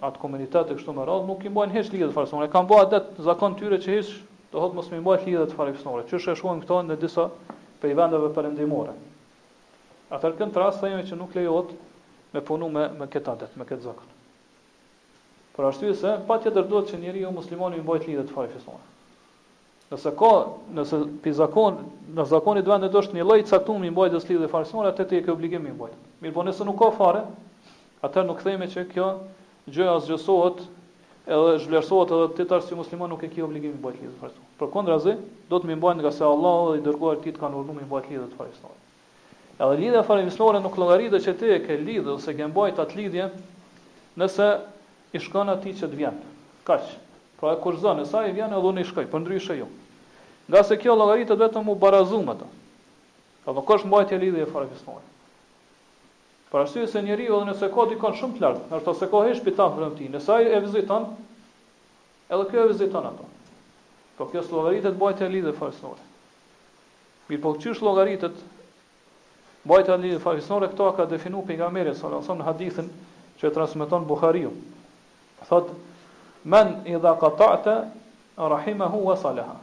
[0.03, 2.49] atë komunitet të kështu me radhë nuk i bojnë hiç lidhet fare fjesnore.
[2.53, 4.11] Kan bëu atë zakon tyre që hiç
[4.51, 6.03] do thotë mos më mbajnë lidhet fare fjesnore.
[6.11, 7.29] Çu shkojnë këto në disa
[7.81, 8.93] për i vendeve për endimore.
[10.15, 11.73] Atër kënë të rasë, thejme që nuk lejot
[12.35, 14.15] me punu me, me këtë adet, me këtë zakon.
[15.55, 18.35] Për ashtu e se, pa tjetër duhet që njëri jo muslimoni më bajt lidhe të
[18.35, 18.85] farë fisonë.
[19.89, 20.29] Nëse ka,
[20.77, 21.79] nëse pi zakon,
[22.15, 25.19] në zakonit vend e është një lloj saktum i mbojtës lidhë dhe farësmore, atë të
[25.25, 25.97] ke obligim i mbojtë.
[26.23, 27.23] Mirë po nëse nuk ka fare,
[28.05, 29.09] atër nuk themi që kjo
[29.73, 30.61] gjëja zgjësot
[31.29, 34.29] edhe zhvlerësohet edhe ti tash si musliman nuk e ke obligim të bëj lidhje të
[34.61, 35.13] Përkundrazi,
[35.51, 38.07] do të më mbajnë nga se Allahu i dërguar ti të kanë urdhëruar më bëj
[38.07, 38.71] lidhje të farisë.
[39.61, 43.27] Edhe lidhja farisënore nuk llogaritet që ti e ke lidhë ose ke bëjt atë lidhje
[44.23, 44.47] nëse
[45.13, 46.17] i shkon atij që të vjen.
[46.67, 46.97] Kaç.
[47.39, 49.69] Pra e kurzon, e sa i vjen edhe unë i shkoj, por ndryshe jo.
[50.49, 52.49] Nga se kjo llogaritet vetëm u barazum ato.
[53.45, 53.85] Ka më kosh
[54.19, 55.05] lidhje farisënore.
[56.51, 59.41] Për arsye se njeriu edhe nëse ka dikon shumë të lartë, ndoshta se ka hesh
[59.47, 61.03] pitan për ti, nëse ai e viziton,
[62.37, 63.27] edhe kjo e viziton ato.
[64.19, 66.01] Po kjo llogaritet bëhet e lidhe farsore.
[67.29, 68.41] Mirë po çish llogaritet
[69.69, 72.91] bëhet e lidhe farsore, këto ka definuar pejgamberi sallallahu alajhi wasallam hadithin
[73.39, 74.53] që e transmeton Buhariu.
[75.51, 75.69] Thot
[76.55, 77.77] men idha qata'ta
[78.55, 79.59] rahimahu wa salaha.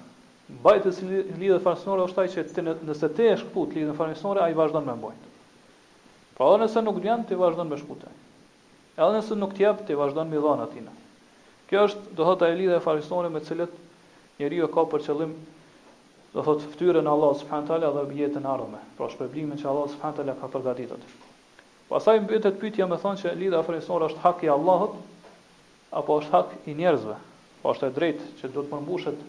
[0.65, 4.87] Bëhet e lidhe farsore është ai që nëse ti e shkput farisnore, farsore, ai vazhdon
[4.87, 5.26] me bëjt.
[6.37, 8.09] Po edhe nëse nuk dyan ti vazhdon me shkute.
[9.01, 10.93] Edhe nëse nuk të jap ti vazhdon me dhanë tina.
[11.71, 13.79] Kjo është, do thotë e lidha e farisonit me të cilët
[14.39, 15.33] njeriu ka për qëllim
[16.35, 19.89] do thotë fytyrën e Allah subhanahu teala dhe jetën e ardhme, pra shpërblimin që Allah
[19.95, 20.99] subhanahu teala ka përgatitur.
[21.89, 25.01] Pastaj mbetet pyetja më thonë se lidha e farisonit është hak i Allahut
[26.01, 27.17] apo është hak i njerëzve?
[27.63, 29.25] Po është e drejtë që duhet të përmbushet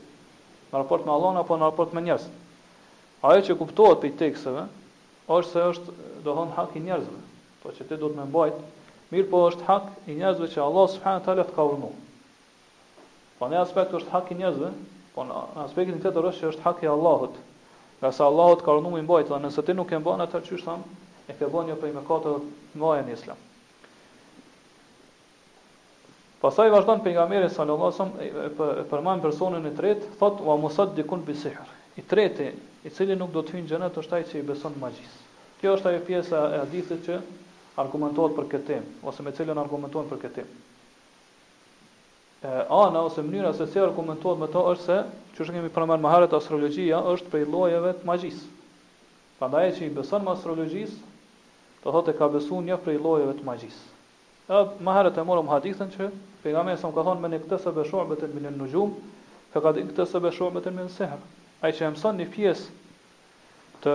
[0.73, 2.43] në raport me Allahun apo në raport me njerëzit?
[3.31, 4.67] Ajo që kuptohet prej teksteve,
[5.35, 7.17] është se është do thon hak i njerëzve.
[7.63, 8.59] Po çete do të më mbajt,
[9.11, 11.97] mirë po është hak i njerëzve që Allah subhanahu teala të ka urdhëruar.
[13.39, 14.69] Po në aspekt është hak i njerëzve,
[15.15, 17.33] po në aspektin tjetër është që është hak i Allahut.
[17.99, 20.63] Nga sa Allahut ka urdhëruar më mbajt, dhe nëse ti nuk e bën atë çështë
[20.69, 20.87] tham,
[21.31, 22.37] e ke bën jo për më katë
[22.79, 23.43] ngaje në Islam.
[26.37, 31.33] Pastaj vazhdon pejgamberi sallallahu alajhi wasallam e përmend personin e tretë, thotë wa musaddiqun bi
[31.41, 31.65] sihr.
[31.97, 32.51] I treti
[32.85, 35.13] i cili nuk do të hyjë në xhenet është ai që i beson magjis.
[35.61, 37.19] Kjo është ajo pjesa e hadithit që
[37.81, 40.49] argumentohet për këtë temë ose me cilën argumentohet për këtë temë.
[42.45, 44.97] Ë ana ose mënyra se si argumentohet me to është se
[45.37, 48.39] që është kemi pranuar më herët astrologjia është prej llojeve të magjis.
[49.39, 50.93] Prandaj që i beson më astrologjis,
[51.83, 53.77] do thotë ka besuar një prej llojeve të magjis.
[54.53, 56.11] Ë më herët e morëm hadithën që
[56.45, 58.29] pejgamberi sa më ka thonë me ne këtë se beshuar me të
[58.61, 58.95] nujum.
[59.53, 60.73] Fëkat i këtë së beshuar me të
[61.65, 63.93] ai që mëson një pjesë të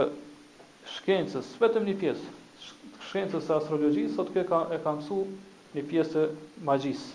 [0.96, 2.32] shkencës, vetëm një pjesë
[2.62, 5.18] të shkencës së astrologjisë, sot kë ka e ka mësu
[5.76, 6.24] një pjesë
[6.66, 7.12] magjisë.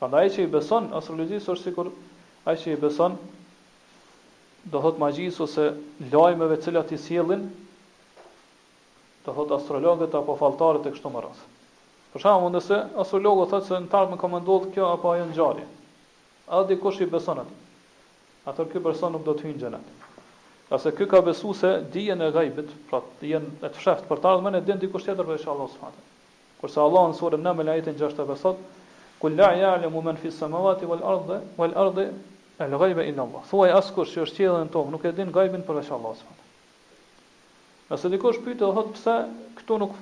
[0.00, 1.90] Prandaj që i beson astrologjisë është sikur
[2.50, 3.16] ai që i beson
[4.70, 5.64] do thot magjisë ose
[6.14, 7.44] lajmeve të cilat i sjellin
[9.26, 11.48] do thot astrologët apo falltarët e kështu me radhë.
[12.14, 15.64] Për shkakun se astrologu thotë se në tarmë komandoll kjo apo ajo ngjarje.
[16.46, 17.54] A do dikush i beson atë?
[18.46, 19.92] atër kjo person nuk do të hynë gjenet.
[20.72, 24.30] Ase kjo ka besu se dijen e gajbit, pra dijen e të shreft për të
[24.30, 26.04] ardhme në din dikush tjetër për ishë Allah së fatë.
[26.60, 28.64] Kërsa Allah në surim në me lajitin 65,
[29.20, 32.04] Kulla i alë mu men fisë samavati vel ardhe, vel ardhe
[32.60, 33.44] e lë gajbe illa Allah.
[33.48, 36.44] Thuaj askur që është qjedhe në nuk e din gajbin për ishë Allah së fatë.
[37.92, 39.14] Nëse dikush pyte, dhe pse
[39.60, 39.96] këtu nuk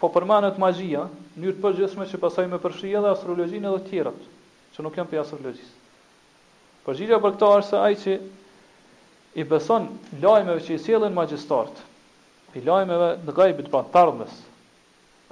[0.00, 1.06] po përmanet magjia,
[1.40, 4.22] njërë përgjithme që pasaj me përshri edhe astrologjinë edhe tjerët,
[4.76, 5.78] që nuk janë për astrologjisë.
[6.86, 8.14] Përgjigja për këto është se ai që
[9.40, 9.88] i beson
[10.22, 11.74] lajmeve që i sjellin magjistart,
[12.56, 14.32] i lajmeve në gajbit pra tardhmes.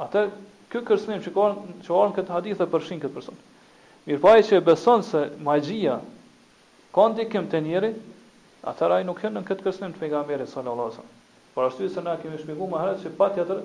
[0.04, 0.26] Atë
[0.72, 3.38] ky kërcënim që kanë që kanë këtë hadithë për shin këtë person.
[4.08, 5.96] Mirë pa që e beson se magjia
[6.96, 7.90] ka ndikim të njeri,
[8.72, 11.16] atër a nuk hënë në këtë kërsnim të pejgamberit sallallahu alajhi lasën.
[11.54, 13.64] Por ashtu se na kemi shpjeguar më herët që pa tjetër,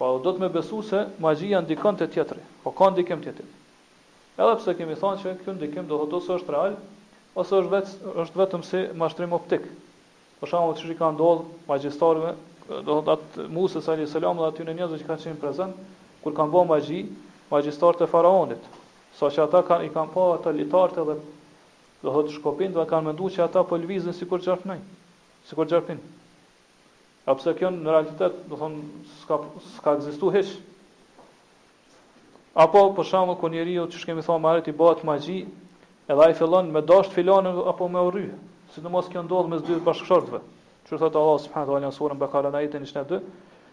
[0.00, 3.36] pa po do të me besu se magjia ndikon të tjetëri, po ka ndikim të
[4.36, 6.74] Edhe pse kemi thënë se ky ndikim do të thotë se është real,
[7.42, 9.62] ose është vetëm është vetëm si mashtrim optik.
[10.40, 12.32] Për shembull, çish i ka ndodhur magjistarëve,
[12.88, 15.78] do të thotë Musa sallallahu alaihi dhe aty në njerëz që kanë qenë prezant,
[16.26, 17.00] kur kanë bërë magji,
[17.54, 18.68] magjistarët e faraonit,
[19.22, 22.84] saqë që ata kanë i kanë pa ato litartë dhe do të thotë shkopin dhe
[22.92, 24.84] kanë menduar se ata po lvizën sikur çafnin.
[25.48, 25.96] Sikur çafnin.
[27.24, 28.84] Apo pse kjo në realitet, do thonë,
[29.24, 30.58] s'ka ekzistuar hiç
[32.56, 35.34] apo për shembë ku njeriu që kemi thënë më herët i bëhet magji,
[36.08, 38.28] edhe ai fillon me dash filanin apo me urry,
[38.72, 40.40] sidomos kjo ndodh mes dy bashkëshortëve.
[40.86, 43.18] Që thot Allah subhanahu wa taala në surën Bakara në ajetin 22,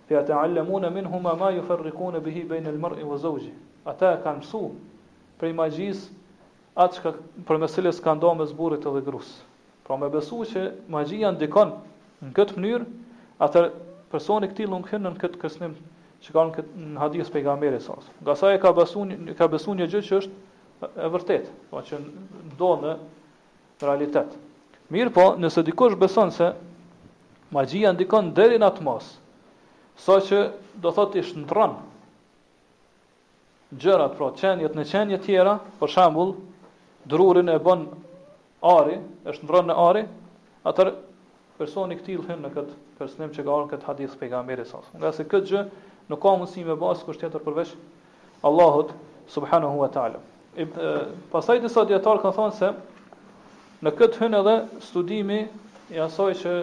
[0.10, 3.54] fi ta'allamuna huma ma yufarriquna bihi bayna al-mar'i wa zawji.
[3.88, 4.64] Ata kanë mësu
[5.40, 6.04] për magjis
[6.76, 7.14] atë që
[7.48, 9.32] për mesilis ka ndonë me zburit edhe grus.
[9.88, 11.72] Pra me besu që magjia ndikon
[12.26, 12.86] në këtë mënyrë,
[13.48, 13.72] atër
[14.12, 15.78] personi këti lungë në këtë kësnim
[16.24, 18.06] që kanë këtë në hadith pejgamberit sas.
[18.24, 22.00] Nga sa e ka besuar ka besuar një gjë që është e vërtetë, po që
[22.54, 22.94] ndonë në
[23.84, 24.32] realitet.
[24.94, 26.50] Mirë po, nëse dikush beson se
[27.56, 29.12] magjia ndikon deri në atë mos,
[30.04, 30.40] sa që
[30.84, 31.80] do thotë ishtë në tronë,
[33.84, 36.36] gjërat, pra, qenjet në qenjet tjera, për shambull,
[37.10, 37.88] drurin e bën
[38.76, 40.04] ari, është në tronë në ari,
[40.72, 40.94] atër
[41.58, 44.96] personi këtilë hënë në këtë personim që ka orën këtë hadith pejgamberi sasë.
[45.00, 45.64] Nga se këtë gjë,
[46.12, 47.74] nuk ka mundësi me bas kusht tjetër përveç
[48.48, 48.92] Allahut
[49.32, 50.20] subhanahu wa taala.
[51.32, 52.72] Pastaj disa dietar kanë thonë se
[53.84, 55.38] në këtë hyn edhe studimi
[55.94, 56.56] i asaj që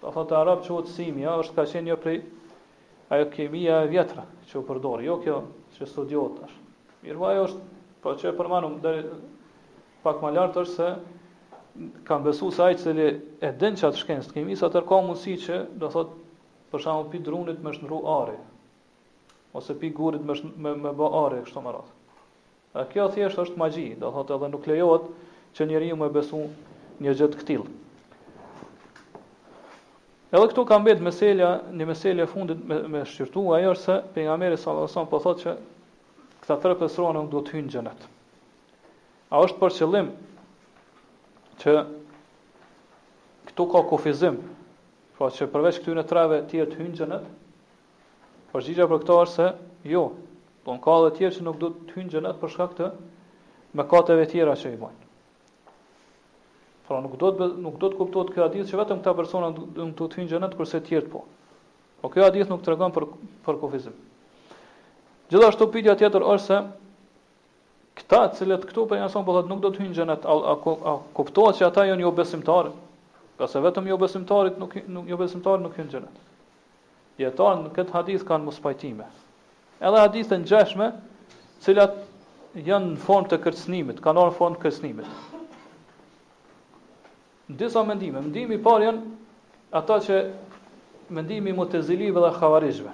[0.00, 2.22] do thotë arab quhet simi, ja, është ka qenë një prej
[3.14, 5.38] ajo kemia e vjetra që u përdor, jo kjo
[5.76, 6.56] që studiohet tash.
[7.04, 7.62] Mirë, po ajo është
[8.04, 9.04] po që e përmanum deri
[10.04, 10.90] pak më lart është se
[12.08, 13.06] kam besu se ai cili
[13.42, 16.18] e den çat shkencë të kemisë atë ka mundësi që do thotë,
[16.72, 18.36] për shembull pi drunit më shndru ari,
[19.54, 21.90] ose pi gurit me me, me bë are kështu më radh.
[22.74, 25.04] A kjo thjesht është magji, do thotë edhe nuk lejohet
[25.54, 26.40] që njeriu më besu
[27.04, 27.66] një gjë të tillë.
[30.34, 34.58] Edhe këtu ka mbet meselja, një meselje fundit me, me shqirtu, ajo është se pejgamberi
[34.58, 35.56] sallallahu alajhi wasallam po thotë që
[36.42, 38.08] këta tre personë nuk do të hyjnë xhenet.
[39.34, 40.10] A është për qëllim
[41.62, 41.76] që
[43.50, 44.42] këtu ka kufizim,
[45.14, 47.30] pra që përveç këtyre treve të tjerë të hyjnë xhenet,
[48.54, 49.48] Përgjigja po për këtë është se
[49.92, 50.00] jo.
[50.66, 52.88] Po ka edhe të tjerë që nuk do të hyjnë xhenet për shkak të
[53.80, 55.08] mëkateve të tjera që i bëjnë.
[56.90, 59.48] Por nuk do të nuk do të kuptohet kjo hadith se vetëm këta persona
[59.80, 61.24] do të hyjnë xhenet kurse të tjerë po.
[62.04, 63.08] Po kjo hadith nuk tregon për
[63.48, 63.96] për kufizim.
[65.34, 66.60] Gjithashtu pyetja tjetër është se
[67.98, 70.54] këta të cilët këtu po janë thonë po nuk do të hyjnë xhenet a, a,
[70.94, 72.70] a kuptohet se ata janë jo besimtarë?
[73.42, 74.78] Qase vetëm jo besimtarit nuk
[75.14, 76.22] jo besimtarit nuk hyn xhenet.
[77.22, 79.04] Jetan në këtë hadith kanë mos pajtime.
[79.86, 80.88] Edhe hadithën gjeshme,
[81.62, 82.00] cilat
[82.68, 85.12] janë në formë të kërcnimit, kanë orë në formë të kërcnimit.
[87.52, 89.04] Në disa mendime, mendimi par janë
[89.80, 90.18] ata që
[91.18, 92.90] mendimi më të zilive dhe khavarishme,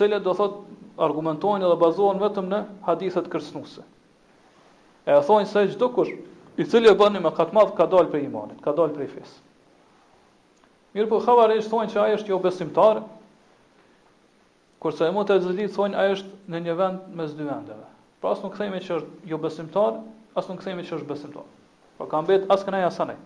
[0.00, 0.60] cilat do thot
[1.06, 3.86] argumentojnë dhe bazohen vetëm në hadithët kërcnuse.
[5.14, 6.10] E thonjë se gjithë dukur,
[6.60, 9.40] i cilje bënë me katë madhë ka dalë për imanit, ka dalë për i fesë.
[10.96, 12.98] Mirë po Havarish thonë që ai është jo besimtar.
[14.82, 17.84] Kurse mu të zëli thonë ai është në një vend mes dy vendeve.
[18.20, 20.00] Pra as nuk themi që është jo besimtar,
[20.40, 21.44] as nuk themi që është besimtar.
[21.98, 23.18] Po ka mbet as kënaj as anaj.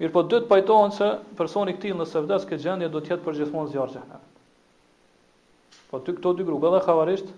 [0.00, 3.70] Mirë po dytë pajtohen se personi këti nëse vdes këtë gjendje do tjetë për gjithmonë
[3.74, 4.30] zjarë gjehnet.
[5.92, 7.28] Po ty këto dy grupe edhe havarisht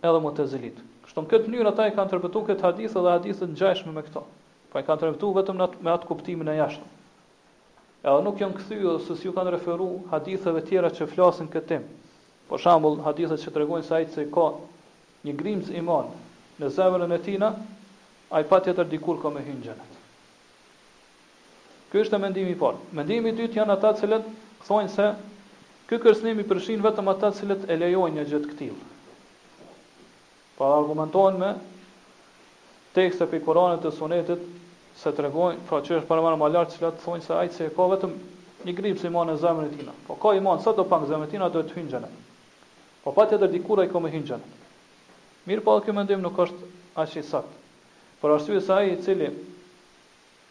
[0.00, 0.78] edhe më të zilit.
[1.04, 4.06] Kështë më këtë njërë ata i ka interpretu këtë hadith dhe hadithet në gjajshme me
[4.06, 4.24] këto.
[4.72, 6.96] Po i ka interpretu vetëm me atë kuptimin e jashtëm.
[8.00, 11.76] Edhe nuk janë kthyer se si u kanë referu haditheve tjera që flasin këtë.
[11.84, 14.44] Për po, shembull, hadithet që tregojnë se ai se ka
[15.28, 16.08] një grimc iman
[16.62, 17.50] në zemrën e tina,
[18.32, 19.98] ai patjetër dikur ka me xhenet.
[21.92, 22.80] Ky është e mendimi i parë.
[22.96, 24.30] Mendimi i dytë janë ata të cilët
[24.70, 25.10] thonë se
[25.90, 28.80] ky kërcënim i përfshin vetëm ata të cilët e lejojnë një gjë të tillë.
[30.56, 31.52] Pa argumentohen me
[32.96, 34.48] tekste pe Kur'anit dhe Sunetit
[35.00, 37.68] se të regojnë, pra që është përëmarë më lartë, cilat të thonjë se ajtë se
[37.76, 38.16] ka vetëm
[38.68, 39.92] një gripë se iman e zemën e tina.
[40.06, 42.18] Po ka iman, sa do pangë zemën e tina, dojtë të hinë gjenet.
[43.04, 44.58] Po pa të edhe dikura i ka me hinë gjenet.
[45.48, 46.68] Mirë po, kjo mendim nuk është
[47.00, 47.56] aqë i sartë.
[48.20, 49.30] Por arsye se ai i cili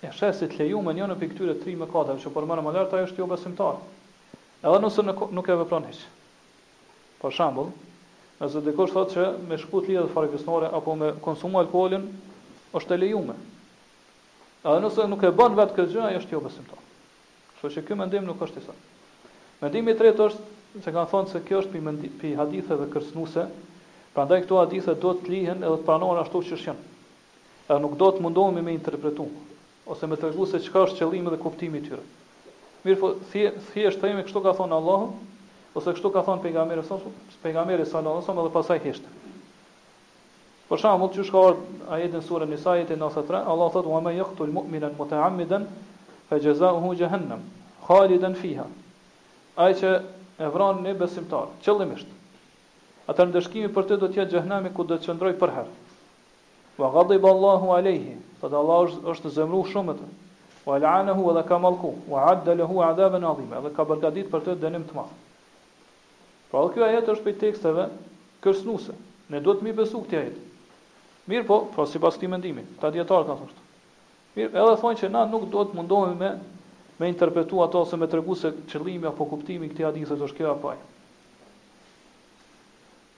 [0.01, 2.73] e sheh se të lejuën një në pikturë 3 me 4, që por më më
[2.73, 3.77] ajo është jo besimtar.
[4.65, 6.01] Edhe nëse nuk, nuk e vepron hiç.
[7.21, 7.69] Për shembull,
[8.41, 12.09] nëse dikush thotë që me shkut lidhje farefisnore apo me konsum alkoolin
[12.75, 13.37] është e lejuar.
[14.60, 16.80] Edhe nëse nuk e bën vetë këtë gjë, ajo është jo besimtar.
[17.55, 19.12] Kështu që ky mendim nuk është i saktë.
[19.62, 23.45] Mendimi i tretë është se kanë thonë se kjo është pi mendi, pi haditheve kërcënuese,
[24.16, 26.84] prandaj këto hadithe duhet të lihen edhe të pranohen ashtu siç janë.
[27.70, 29.30] Edhe nuk do të mundohemi me interpretu
[29.95, 32.03] ose me tregu se çka është qëllimi dhe kuptimi i tyre.
[32.84, 35.14] Mirë, po thjesht themi kështu ka thonë Allahu
[35.80, 38.84] ose kështu ka thonë pejgamberi sallallahu alajhi wasallam, pejgamberi pasaj
[40.70, 44.91] Për shembull, çu shkohet ajetin sura Nisa ajeti 93, Allah thotë: "Wa man yaqtul mu'mina
[44.97, 45.63] muta'ammidan
[46.30, 47.41] fa jazaohu jahannam
[47.88, 48.67] khalidan fiha."
[49.57, 49.95] Ai që
[50.39, 52.05] e vron në besimtar, qëllimisht.
[53.09, 55.74] Atë ndeshkimi për të do të jetë xhehenami ku do të çndroj për herë.
[56.80, 58.13] Wa ghadiba Allahu alayhi.
[58.43, 60.07] Qad po Allah është zemëruar shumë atë.
[60.70, 63.61] Wa al'anahu wa dhaka malku wa 'adda lahu 'adaban 'azima.
[63.65, 65.13] Dhe ka përgatit për të dënim të madh.
[66.51, 67.89] Po kjo ajet është prej teksteve
[68.45, 68.93] kërcënuese.
[69.34, 70.38] Ne duhet të mi besojmë këtë ajet.
[71.30, 73.65] Mirë po, pra si pas këti mendimi, ta djetarë ka thoshtë.
[74.38, 76.30] Mirë, edhe thonë që na nuk do të mundohemi me,
[77.01, 80.80] me interpretu ato se me tregu se qëllimi apo kuptimi këti adisë është kjo paj.
[80.80, 80.88] Jo.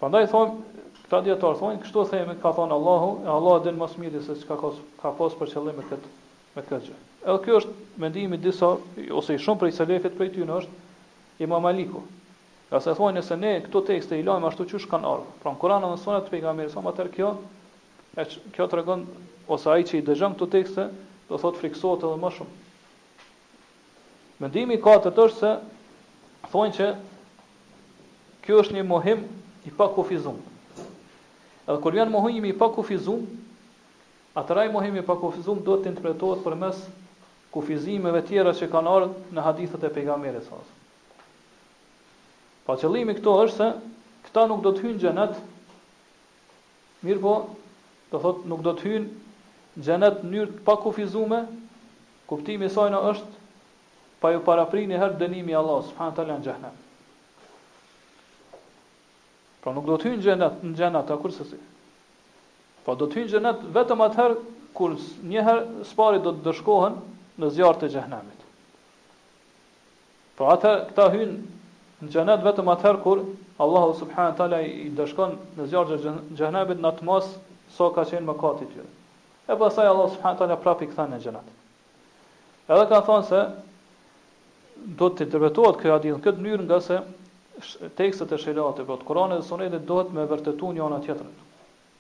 [0.01, 3.63] Pra ndaj thonë, këta djetarë thonë, kështu e thejme ka thonë Allahu, e Allah e
[3.69, 6.11] dinë mas miti se që ka, kos, ka posë për qëllimi me këtë,
[6.57, 6.99] me këtë gjë.
[7.21, 8.73] Edhe kjo është mendimi disa,
[9.21, 11.05] ose i shumë për i se lefit për i ty në është,
[11.45, 12.01] i ma maliku.
[12.73, 15.31] Ka se thonë nëse ne këto tekste i lajmë ashtu qësh shkan ardhë.
[15.45, 17.33] Pra në Kurana në sonet pejga mirë, sa më tërë kjo,
[18.11, 19.05] E që, kjo të regon,
[19.55, 20.85] ose aji që i dëgjëm këtu tekste,
[21.29, 22.55] do thot friksohet edhe më shumë.
[24.43, 25.51] Mendimi ka të është se
[26.51, 26.87] thonë që
[28.43, 29.21] kjo është një mohim
[29.63, 30.41] i pa kufizum.
[31.63, 33.23] Edhe kur janë mohim i pa kufizum,
[34.41, 36.83] atëra i mohimi i pa kufizum do të interpretohet përmes
[37.53, 40.51] kufizimeve tjera që kanë ardhur në hadithet e pejgamberit
[42.67, 43.67] Pa qëllimi këto është se
[44.27, 45.39] këta nuk do të hynë xhenet,
[47.07, 47.31] mirë po
[48.11, 49.09] do thot nuk do të hyjnë
[49.79, 51.45] në xhenet në mënyrë të pakufizuar.
[52.27, 53.39] Kuptimi i saj na është
[54.23, 56.79] pa ju paraprinë herë dënimi i Allah subhanahu teala në xhenet.
[59.61, 61.59] Po pra nuk do të hyjnë në xhenet, në xhenet ta kurse si.
[62.85, 64.37] Po do të hyjnë në xhenet vetëm atëherë
[64.75, 64.97] kur
[65.31, 66.99] një herë spari do të dëshkohen
[67.41, 68.45] në zjarr të xhenemit.
[70.35, 73.23] Po pra ata këta hyjnë në xhenet vetëm atëherë kur
[73.61, 77.33] Allahu subhanahu teala i dëshkon në zjarr të xhenemit në atmos
[77.75, 78.87] so ka qenë më kati tyre.
[79.47, 81.51] E pasaj Allah subhanët ala prapi këtha në gjenat.
[82.71, 83.41] Edhe ka thonë se
[84.99, 86.99] do të interpretohet kjo hadith në këtë mënyrë nga se
[87.97, 91.33] tekstet e shariat e po Kur'anit Kurani dhe Sunetit duhet me vërtetu një anë tjetrën.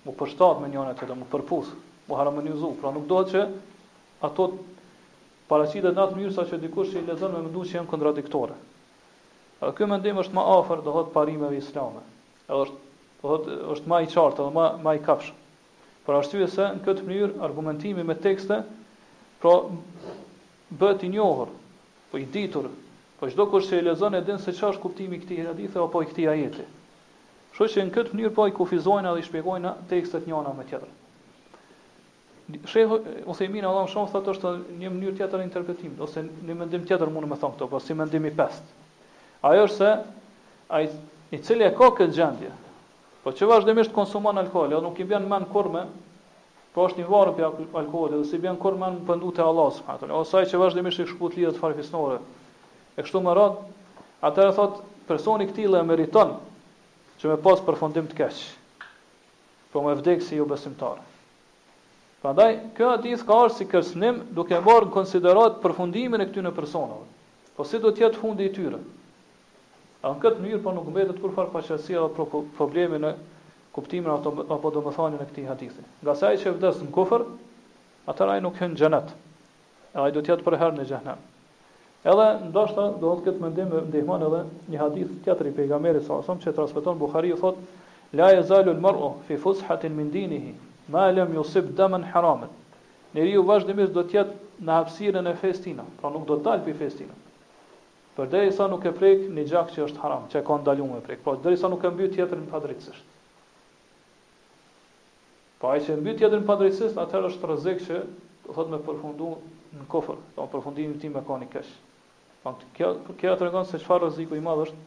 [0.09, 1.73] U përshtat me një anë tjetër, u përputh,
[2.09, 3.43] u harmonizu, pra nuk duhet që
[4.27, 4.47] ato
[5.51, 8.55] paraqitet në atë mënyrë sa që dikush që i lexon me mendues që janë kontradiktore.
[9.61, 12.01] Edhe ky mendim është më afër do thot parimeve islame.
[12.49, 15.37] Edhe është do është më i qartë, edhe më më i kafshëm.
[16.05, 18.57] Për arsye se në këtë mënyrë argumentimi me tekste
[19.41, 19.51] pra
[20.81, 21.51] bëhet i njohur,
[22.11, 22.69] po i ditur,
[23.19, 25.81] po çdo kush që e lexon e din se çfarë është kuptimi i këtij hadithe
[25.83, 26.65] apo i këtij ajeti.
[27.53, 30.97] Kështu që në këtë mënyrë po i kufizojnë edhe i shpjegojnë tekstet njëra me tjetrën.
[32.71, 32.97] Shehu
[33.31, 37.27] ose imin Allahu shumë, thëtë është një mënyrë tjetër interpretim, ose një mendim tjetër mund
[37.29, 38.89] të më thonë këto, po si mendimi i pestë.
[39.51, 39.93] Ajo është se
[40.79, 40.83] ai
[41.31, 42.49] i e ka këtë gjendje,
[43.21, 45.81] Po që vazhdimisht konsumon alkohol, edhe jo, nuk i bjen mend kurrë
[46.73, 50.21] po është i varur për alkoolin, dhe si bjen kurrë mend për ndutë e subhanahu
[50.21, 50.45] wa taala.
[50.51, 52.15] që vazhdimisht i shkput lidhje farfisnore.
[52.97, 53.59] E kështu më rad,
[54.29, 54.79] atëherë thot
[55.11, 56.33] personi i këtillë e meriton
[57.21, 58.41] që me pas përfundim të keq.
[59.71, 60.97] Po më vdek si jo besimtar.
[62.23, 67.05] Prandaj kjo hadith ka ardhur si kërcënim duke marrë konsiderat përfundimin e këtyre personave.
[67.57, 68.81] Po si do të jetë fundi i tyre?
[70.01, 72.25] A në këtë mënyrë po nuk mbetet kur fal paqësia dhe
[72.59, 73.09] problemi në
[73.75, 75.83] kuptimin e apo domethënien në këtë hadithi.
[76.07, 77.25] Nga sa ai që vdes në kufër,
[78.13, 79.11] atë ai nuk hyn xhenet.
[79.93, 81.21] Ai do të jetë për herë në xhenem.
[82.13, 84.41] Edhe ndoshta do të ketë mendim me edhe
[84.73, 87.61] një hadith tjetër i pejgamberit sa sa që transmeton Buhariu thot
[88.21, 90.55] la yazalu al-mar'u fi fushatin min dinihi
[90.95, 92.49] ma lam yusib daman haraman.
[93.13, 96.77] Njeriu vazhdimisht do të jetë në hapësinë e festinave, pra nuk do të dalë pi
[98.17, 100.99] Për sa nuk e prek një gjak që është haram, që e ka ndaluar me
[101.05, 101.21] prek.
[101.23, 103.05] Po pra, derisa sa nuk e mbyt tjetrin pa drejtësisht.
[105.61, 108.01] Po ai që mbyt tjetrin pa drejtësisht, atëherë është rrezik që
[108.47, 109.29] do thotë me përfundu
[109.77, 111.71] në kofër, do përfundimin tim e kani kesh.
[112.43, 112.91] Po pra, kjo
[113.21, 114.83] kjo tregon se çfarë rreziku i madh është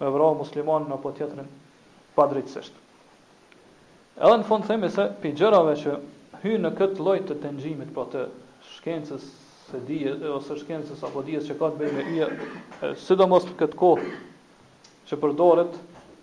[0.00, 1.50] me vrarë muslimanin apo tjetrin
[2.16, 2.78] pa drejtësisht.
[4.22, 5.98] Edhe në fund themi se pijërave që
[6.46, 8.28] hyn në këtë lloj të tenximit, po të
[8.78, 9.28] shkencës
[9.70, 12.26] se dije ose shkencës apo dije që ka të bëjë me yje,
[13.04, 14.08] sidomos në këtë kohë
[15.10, 15.76] që përdoret,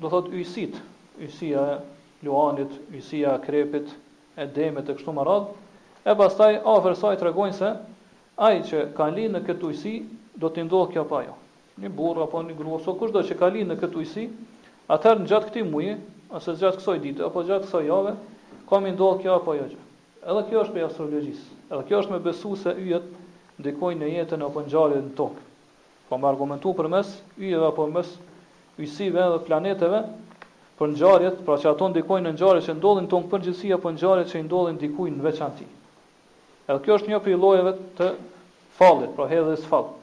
[0.00, 0.74] do thot, ujësit,
[1.18, 1.78] ujësia e
[2.22, 3.88] luanit, ujësia e krepit,
[4.38, 5.48] e demet e kështu marad,
[6.06, 7.70] e pastaj afër a tregojnë të regojnë se,
[8.40, 9.94] ai që ka lindë në këtë ujësi,
[10.40, 11.34] do të ndohë kja pa jo.
[11.82, 14.28] Një burë, apo një grua so kushtë do që ka lindë në këtë ujësi,
[14.94, 15.96] atër në gjatë këti muaji,
[16.38, 18.14] asë gjatë kësoj ditë, apo gjatë kësoj jave,
[18.70, 19.70] ka më ndohë kja pa jo
[20.20, 23.06] Edhe kjo është me astrologjisë, edhe kjo është me besu se ujët
[24.02, 25.42] në jetën apo në tokë.
[26.10, 27.14] Ka më argumentu për mes,
[27.64, 28.10] apo mes
[28.80, 30.00] ujësive dhe planeteve
[30.80, 34.78] për ngjarjet, pra që ato ndikojnë në që ndodhin të në apo për që ndodhin
[34.80, 35.66] të ndikojnë në veçanti.
[36.70, 38.08] Edhe kjo është një për i lojeve të
[38.78, 39.96] falit, pra hedhe së falit.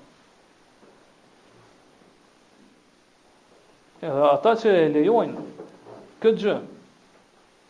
[4.06, 5.48] Edhe ata që e lejojnë
[6.22, 6.58] këtë gjë,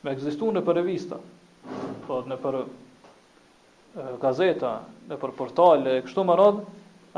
[0.03, 1.21] me egzistu në për revista,
[2.07, 2.59] po në për
[4.21, 4.73] gazeta,
[5.09, 6.67] në për portale, e kështu më radhë,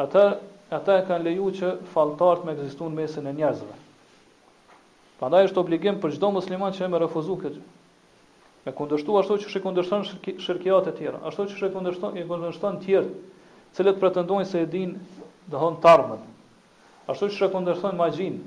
[0.03, 0.35] atër
[0.69, 3.77] ata e kanë leju që falltarët me ekzistu në mesin e njerëzve.
[5.19, 7.59] Prandaj është obligim për çdo musliman që e më refuzu këtë.
[8.67, 10.05] Me kundështu ashtu që shë kundështon
[10.43, 13.13] shërkjat e tjera, ashtu që shë kundështon e kundërshtën tjertë,
[13.75, 14.93] cilët pretendojnë se e din
[15.53, 16.21] dëhon të armën,
[17.11, 18.37] ashtu që shë kundështon magjin,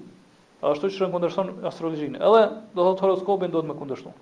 [0.68, 2.44] ashtu që shë kundështon astrologjin, edhe
[2.76, 4.12] do të horoskopin do të me kundërshtu.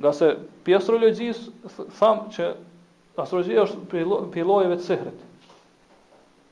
[0.00, 0.30] Nga se
[0.64, 1.42] pi astrologjis,
[2.00, 2.50] thamë që
[3.20, 5.24] astrologjia është pilojeve të sihrit,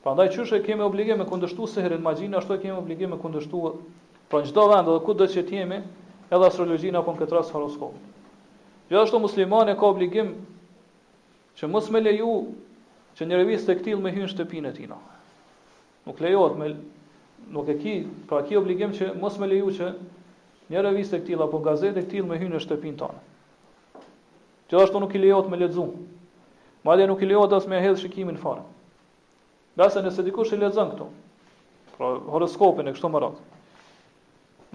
[0.05, 3.69] Prandaj çu e kemi obligim të kundërshtojmë sehrin magjin, ashtu e kemi obligim të kundërshtojmë
[4.33, 5.79] pra çdo vend edhe kudo që jemi,
[6.29, 7.97] edhe astrologjin apo këtë rast horoskopin.
[8.91, 10.29] Gjithashtu muslimani ka obligim
[11.57, 12.29] që mos më leju
[13.17, 14.97] që një revistë e tillë me hyn shtëpinë e tina.
[16.05, 16.69] Nuk lejohet me
[17.57, 17.95] nuk e ki,
[18.29, 19.89] pra ki obligim që mos më leju që
[20.75, 23.25] një revistë e tillë apo gazetë e tillë me hyn në shtëpinë tonë.
[24.69, 25.89] Gjithashtu nuk i lejohet me lexu.
[26.85, 28.61] Madje nuk i lejohet as me hedh shikimin fare.
[29.75, 31.05] Nëse nëse dikush e lexon këtu,
[31.97, 33.39] pra horoskopin e kështu më radh.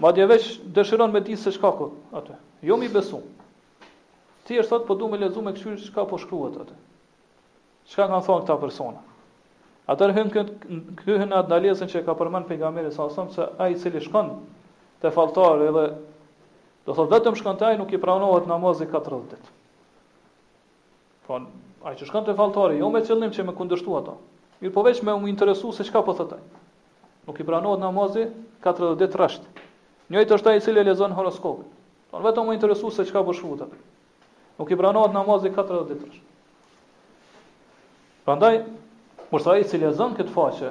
[0.01, 0.45] Madje veç
[0.75, 1.87] dëshiron me di se çka ka
[2.19, 2.37] atë.
[2.69, 3.19] Jo mi besu.
[4.45, 6.77] Ti e thot po duam të lexojmë me kështu çka po shkruhet atë.
[7.91, 9.01] Çka kanë thonë këta persona?
[9.89, 14.01] Atë hym këtu në atë që ka përmend pejgamberi sa son se ai i cili
[14.05, 14.29] shkon
[15.01, 15.87] te falltari dhe
[16.85, 19.51] do thot vetëm shkon te ai nuk i pranohet namazi 40 ditë.
[21.25, 21.41] Po
[21.89, 24.19] ai që shkon te falltari jo me qëllim që më kundërshtu ato.
[24.61, 26.41] Mirë po veç me më interesu se qka po thëtaj.
[27.27, 28.27] Nuk i pranohet namazi
[28.65, 29.63] 40 ditë rështë.
[30.13, 31.65] Njëjt është ta i cilë e lezon horoskopit.
[32.13, 33.65] Tonë vetëm më interesu se qka po shvut
[34.59, 36.29] Nuk i pranohet namazi 40 ditë rështë.
[38.29, 38.59] Prandaj,
[39.33, 40.69] mërsa i cilë e zonë këtë faqe,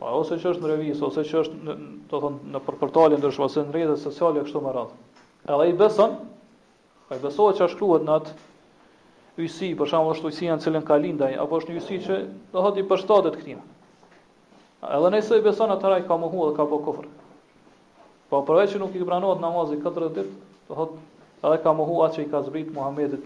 [0.00, 1.76] pa, ose që është në revis, ose që është në,
[2.12, 4.96] të thonë, në përpërtalin në dërshmasin në sociali e kështu më radhë.
[5.56, 6.20] Edhe i beson,
[7.12, 8.32] Ai i besohet që shkruhet në atë
[9.40, 12.16] ujsi, për shkak të ujsi janë cilën ka lindaj apo është një ujsi që
[12.54, 13.54] do ha ti përshtatet këtij.
[14.96, 17.06] Edhe nëse i beson atë ai ka mohuar dhe ka bërë kufër.
[18.32, 20.36] Po përveç se nuk i pranohet namazi 40 ditë,
[20.68, 20.84] do ha
[21.48, 23.24] edhe ka mohuar atë që i ka zbrit Muhamedit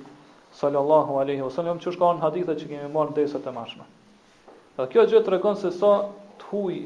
[0.60, 3.86] sallallahu alaihi wasallam, çu shkon hadithe që kemi marrë ndesë të mëshme.
[4.78, 5.92] Edhe kjo gjë tregon se sa
[6.38, 6.78] të huaj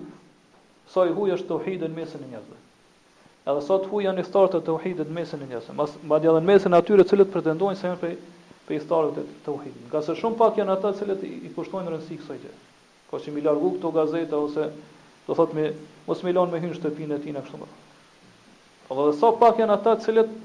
[0.94, 2.58] sa i huaj është tauhid në mesin e njerëzve.
[3.52, 5.74] Edhe sa të huaj janë historitë të tauhidit në mesin e njerëzve.
[5.76, 8.14] Mbas madje edhe në mesin e atyre të cilët pretendojnë se janë prej
[8.70, 9.86] pe historëve të tauhidit.
[9.90, 12.52] Nga se shumë pak janë ata të cilët i kushtojnë rëndësi kësaj gjë.
[13.10, 14.66] Ka që mi largu këto gazeta ose
[15.26, 15.72] do thot me,
[16.06, 17.66] mos me lën me hyn shtëpinë e tij na kështu më.
[18.86, 20.36] Po edhe sa pak janë ata të cilët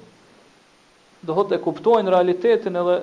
[1.25, 2.97] do thotë e kuptojnë realitetin edhe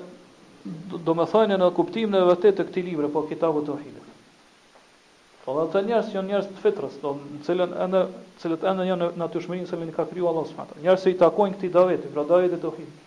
[1.07, 4.09] do më thonë në kuptimin e vërtetë të këtij libri, po kitabut tauhidit.
[5.45, 8.03] Po edhe ata njerëz janë njerëz të fitrës, do në cilën ende
[8.43, 10.81] cilët ende janë në natyrshmërinë se ka krijuar Allahu subhanahu.
[10.83, 12.99] Njerëz që i takojnë këtij davetit, pra davetit tauhidit.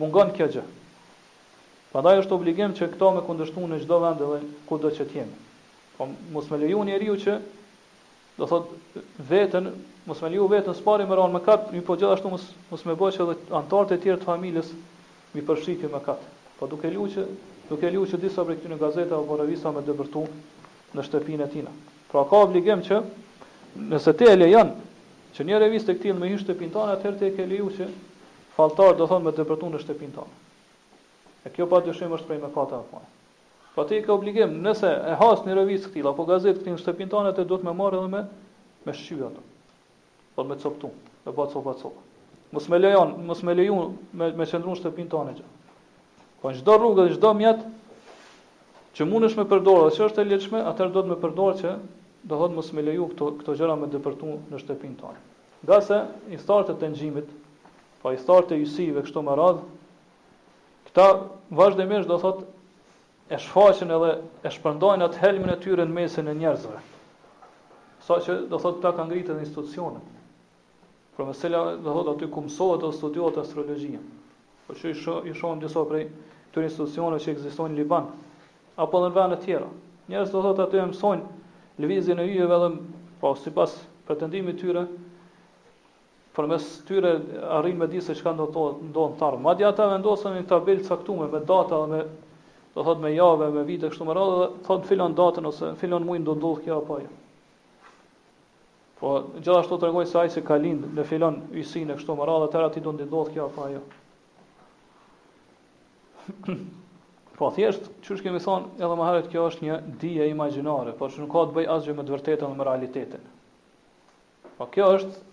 [0.00, 0.64] Mungon kjo gjë.
[1.92, 4.38] Prandaj është obligim që këto me kundërshtuar në çdo vend edhe
[4.70, 5.36] kudo që të jemi.
[5.98, 7.36] Po mos më lejoni eriu që
[8.40, 8.72] do thot
[9.30, 9.70] veten
[10.08, 12.96] mos më vetën veten s'pari më ran më kat, mi po gjithashtu mos mos më
[13.00, 14.74] bëj edhe anëtarët e tjerë të familjes
[15.32, 16.20] mi përshitje më kat.
[16.58, 17.24] Po duke leju që
[17.72, 20.24] duke lju që disa prej këtyre gazeta apo revista më dëbërtu
[20.96, 21.72] në shtëpinë e tina.
[22.12, 22.98] Pra ka obligim që
[23.94, 24.74] nëse ti e lejon
[25.38, 27.88] që një revistë e tillë më hyj shtëpinë atëherë ti e ke lejuar që
[28.60, 30.36] falltar do thonë me dëbërtu në shtëpinë tonë.
[31.46, 33.02] E kjo pa dyshim është prej mëkate apo.
[33.74, 37.10] Po ti ke obligim, nëse e has në revistë këtë apo gazetë këtë në shtëpinë
[37.12, 38.22] tonë të duhet më marr edhe me
[38.86, 39.44] me shqyrë ato.
[40.34, 40.90] Po me coptu,
[41.26, 42.02] më bë copa copa.
[42.56, 45.36] Mos më lejon, mos më lejon me me qendrën shtëpinë tonë.
[46.42, 47.62] Po çdo rrugë dhe çdo mjet
[48.98, 51.76] që mundesh me përdorë, që është e lehtëshme, atë do të më përdor që
[52.26, 55.20] do thotë mos më lejo këto këto gjëra me depërtu në shtëpinë tonë.
[55.70, 56.00] Gjasë,
[56.34, 57.28] i startet të nxjimit,
[58.02, 59.62] pa po i startet e ysive kështu me radh,
[60.88, 61.04] Këta
[61.52, 62.38] vazhdimisht do thot
[63.28, 64.10] e shfaqen edhe
[64.48, 66.78] e shpërndajnë atë helmin e tyre në mesin e njerëzve.
[68.06, 70.04] Sa që do thot ta kanë ngritë edhe institucionet.
[71.16, 71.34] Për
[71.88, 74.00] do thot aty ku mësohet ose studiohet astrologjia.
[74.66, 78.08] Po që i shoh i shohim disa prej këtyre institucioneve që ekzistojnë në Liban
[78.84, 79.68] apo në vende të tjera.
[80.12, 82.70] Njerëz do thot aty mësojnë lëvizjen e yjeve edhe
[83.20, 83.76] po sipas
[84.08, 84.86] pretendimit tyre,
[86.38, 87.16] për mes tyre
[87.50, 88.62] arrin me di se çka do të
[88.92, 89.42] ndonë të ardhmë.
[89.48, 92.02] Madje ta vendosën një tabelë caktuar me data dhe me
[92.76, 96.28] do thot me javë, me vite kështu me radhë, thot filon datën ose filon mujnë
[96.28, 97.10] do ndodh kjo apo jo.
[99.00, 102.48] Po gjithashtu regojë se ai se ka lind në filon ysin e kështu me radhë,
[102.52, 103.82] atëra ti do ndodh kjo apo jo.
[107.40, 111.22] po thjesht, është kemi thon, edhe më herët kjo është një dije imagjinare, por që
[111.24, 113.26] nuk ka të bëj asgjë me të vërtetën dhe me realitetin.
[114.58, 115.26] Po kjo është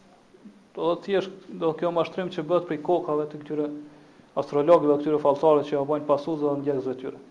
[0.76, 3.68] Po, do të thjesht do kjo mashtrim që bëhet prej kokave të këtyre
[4.42, 7.22] astrologëve këtyre falsarëve që ja bëjnë pasuzë dhe ndjekësve të tyre.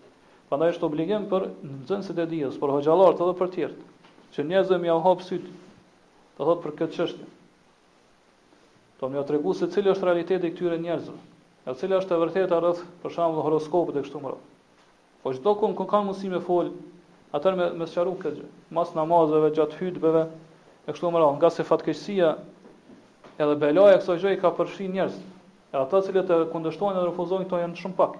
[0.49, 3.77] Prandaj është obligim për nxënësit e dijes, për hoxhallarët edhe për të tjerë,
[4.37, 5.45] që njerëzit më hap syt.
[6.39, 7.27] Do thotë për këtë çështje.
[9.01, 11.15] Do më tregu se cili është realiteti i këtyre njerëzve.
[11.69, 14.51] A cila është e vërteta rreth për shembull horoskopit e kështu me radhë.
[15.21, 16.73] Po çdo kon kon kanë mundësi me fol
[17.37, 21.49] atë me me sqaruar këtë gjë, mas namazeve gjatë hutbeve e kështu me radhë, nga
[21.59, 22.35] se fatkeqësia
[23.35, 25.15] Edhe belaja kësaj gjë i ka përfshirë njerëz.
[25.73, 28.13] E ato që të kundërshtojnë dhe refuzojnë këto janë shumë pak.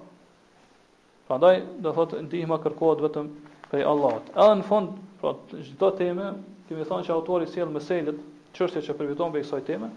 [1.30, 1.56] Prandaj,
[1.86, 3.30] do thotë ndihma kërkohet vetëm
[3.70, 4.28] prej Allahut.
[4.36, 6.34] Edhe në fund, pra çdo temë,
[6.68, 8.20] kemi thënë që autori sjell meselet,
[8.60, 9.90] çështjet që përfiton me kësaj teme.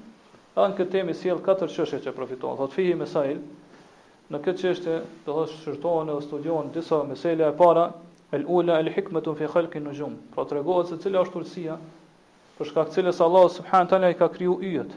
[0.54, 2.54] Edhe në këtë temë sjell katër çështje që përfiton.
[2.62, 3.40] Thotë fihi mesail
[4.28, 4.94] Në këtë çështje,
[5.26, 7.84] do thotë shërtohen edhe studion disa mesela e para,
[8.36, 10.18] el ula el hikmetu fi khalqin nujum.
[10.34, 11.76] Pra tregohet se cila është urtësia
[12.58, 14.92] për shkak të cilës Allahu subhanahu teala i ka kriju yjet.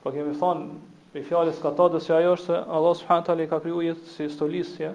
[0.00, 0.76] Po kemi thonë
[1.14, 4.28] me fjalës katadës që ajo është se Allah subhanahu taala i ka kriju jetë si
[4.32, 4.92] stolisje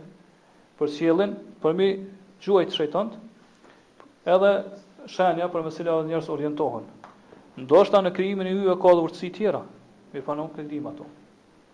[0.79, 1.35] për qiellin,
[1.65, 1.89] për mi
[2.45, 3.13] gjuajt shejtant,
[4.35, 4.53] edhe
[5.17, 6.87] shenja për mesela dhe njerës orientohen.
[7.59, 9.61] Ndo është ta në kryimin e ju e ka dhe vërtësi tjera,
[10.15, 11.05] mi fa nuk e ndima to.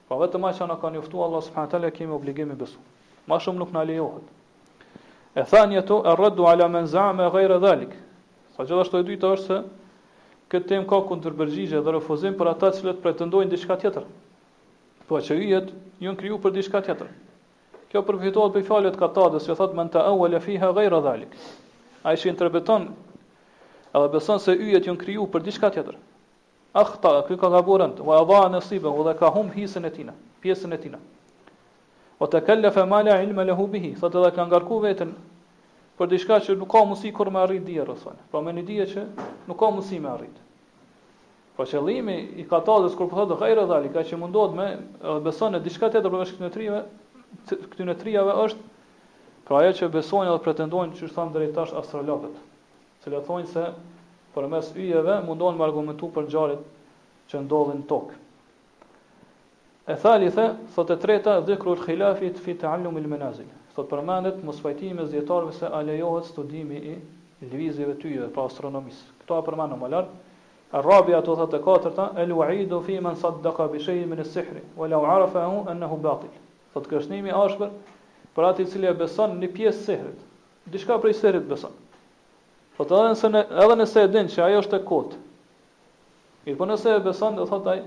[0.10, 1.86] Pa po vetë që na ka njoftu, Allah s.p.
[1.88, 2.78] e kemi obligimi besu.
[3.30, 4.26] Ma shumë nuk në lejohet.
[5.40, 7.96] E thanje to, e rëddu ala menza me gajrë dhalik.
[8.58, 9.60] Sa gjithashtu e dujtë është se,
[10.52, 14.04] këtë temë ka kontrpërgjigje dhe refuzim për ata që pretendojnë diçka tjetër.
[15.08, 15.70] Po që yjet
[16.04, 17.08] janë kriju për diçka tjetër.
[17.92, 21.32] Kjo përfitohet për fjalët Katadës, që thotë menta awwala fiha ghayra dhalik.
[22.08, 22.86] Ai shi interpreton
[23.96, 25.96] edhe beson se yjet janë kriju për diçka tjetër.
[26.80, 30.80] Akhta, ky ka gaborën, wa adha nasiban wa ka hum hisën e tina, pjesën e
[30.80, 31.00] tina.
[32.22, 35.12] O të kellefe mala ilme lehu bihi, sa të dhe ka ngarku vetën
[36.02, 38.18] për diçka që nuk ka mundësi kur më arrit dia rason.
[38.34, 39.04] Pra me një dia që
[39.48, 40.40] nuk ka mundësi më arrit.
[41.56, 45.20] Po qëllimi i katazës kur po thotë hayr edhe ali, ka që mundohet me edhe
[45.28, 46.82] beson në diçka tjetër përveç veshkën e
[47.74, 52.34] këtyn e trijave është pra ajo që besojnë dhe pretendojnë që thon drejt tash astrologët,
[53.06, 53.68] se le thonë se
[54.36, 56.68] përmes yjeve mundohen të argumentojnë për ngjarjet
[57.32, 58.20] që ndodhin në tokë.
[59.92, 63.10] E thali the, thot e treta, dhikrul khilafit fi ta'allum il
[63.76, 66.96] thot përmendet mos fajtimi me zjetarve se a lejohet studimi i
[67.52, 69.06] lëvizjeve të tyre pa astronomisë.
[69.24, 70.10] Kto e përmendon më lart?
[70.82, 74.88] Arabia ato thotë e katërta, el uaidu fi man saddaqa bi shay'in min as-sihr, wa
[74.92, 76.32] law arafahu annahu batil.
[76.76, 77.72] Thot kështnimi ashpër
[78.36, 80.22] për atë i cili e beson në pjesë sehrit.
[80.72, 81.74] Diçka për sehrit beson.
[82.78, 85.18] Po edhe nëse e din se ajo është e kot.
[86.46, 87.84] Mirë, po nëse e beson, do thotë ai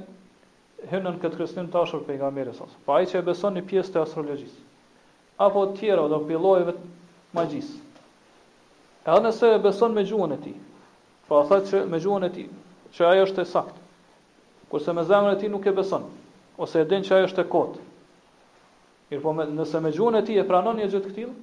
[0.93, 2.61] hënon këtë kristin tashur pejgamberes.
[2.85, 4.61] Po ai që e beson në pjesë të astrologjisë
[5.41, 6.91] apo të tjera do pillojeve të
[7.35, 7.71] magjis.
[9.05, 10.61] Edhe nëse e beson me gjuhën e tij,
[11.29, 12.45] Po pra thotë që me gjuhën e tij,
[12.97, 13.83] që ajo është e saktë.
[14.69, 16.05] Kurse me zemrën e tij nuk e beson,
[16.63, 17.85] ose e din që ajo është e kotë.
[19.11, 21.35] Mirë po nëse me gjuhën e tij e pranon një gjë të tillë,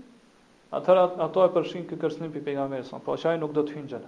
[0.78, 3.76] atëra ato e përfshin kë kërcënim pikë pejgamberit son, po që ai nuk do të
[3.80, 4.02] hyjë gjë.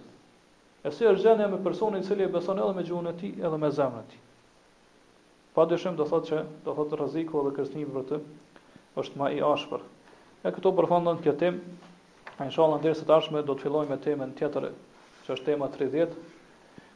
[0.88, 3.34] E si është gjendja me personin i cili e beson edhe me gjuhën e tij,
[3.42, 4.22] edhe me zemrën e tij.
[5.58, 8.22] Pa dyshim do thotë që do thotë rreziku edhe kërcënim për të
[9.02, 9.82] është më i ashpër.
[10.48, 11.80] E këto përfundon këtë temë.
[12.44, 14.68] Inshallah deri së tashme do të fillojmë me temën tjetër,
[15.26, 16.16] që është tema 30,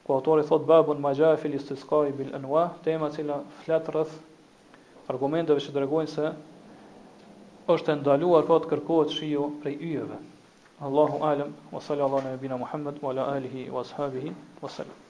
[0.04, 4.18] ku autori thot babun majja fil istisqa bil anwa, tema që flet rreth
[5.14, 6.32] argumenteve që tregojnë se
[7.76, 10.20] është ndaluar pa të kërkohet shiu prej yjeve.
[10.88, 15.07] Allahu alem, wa sallallahu ala nabina Muhammad wa ala alihi wa ashabihi wa sallam.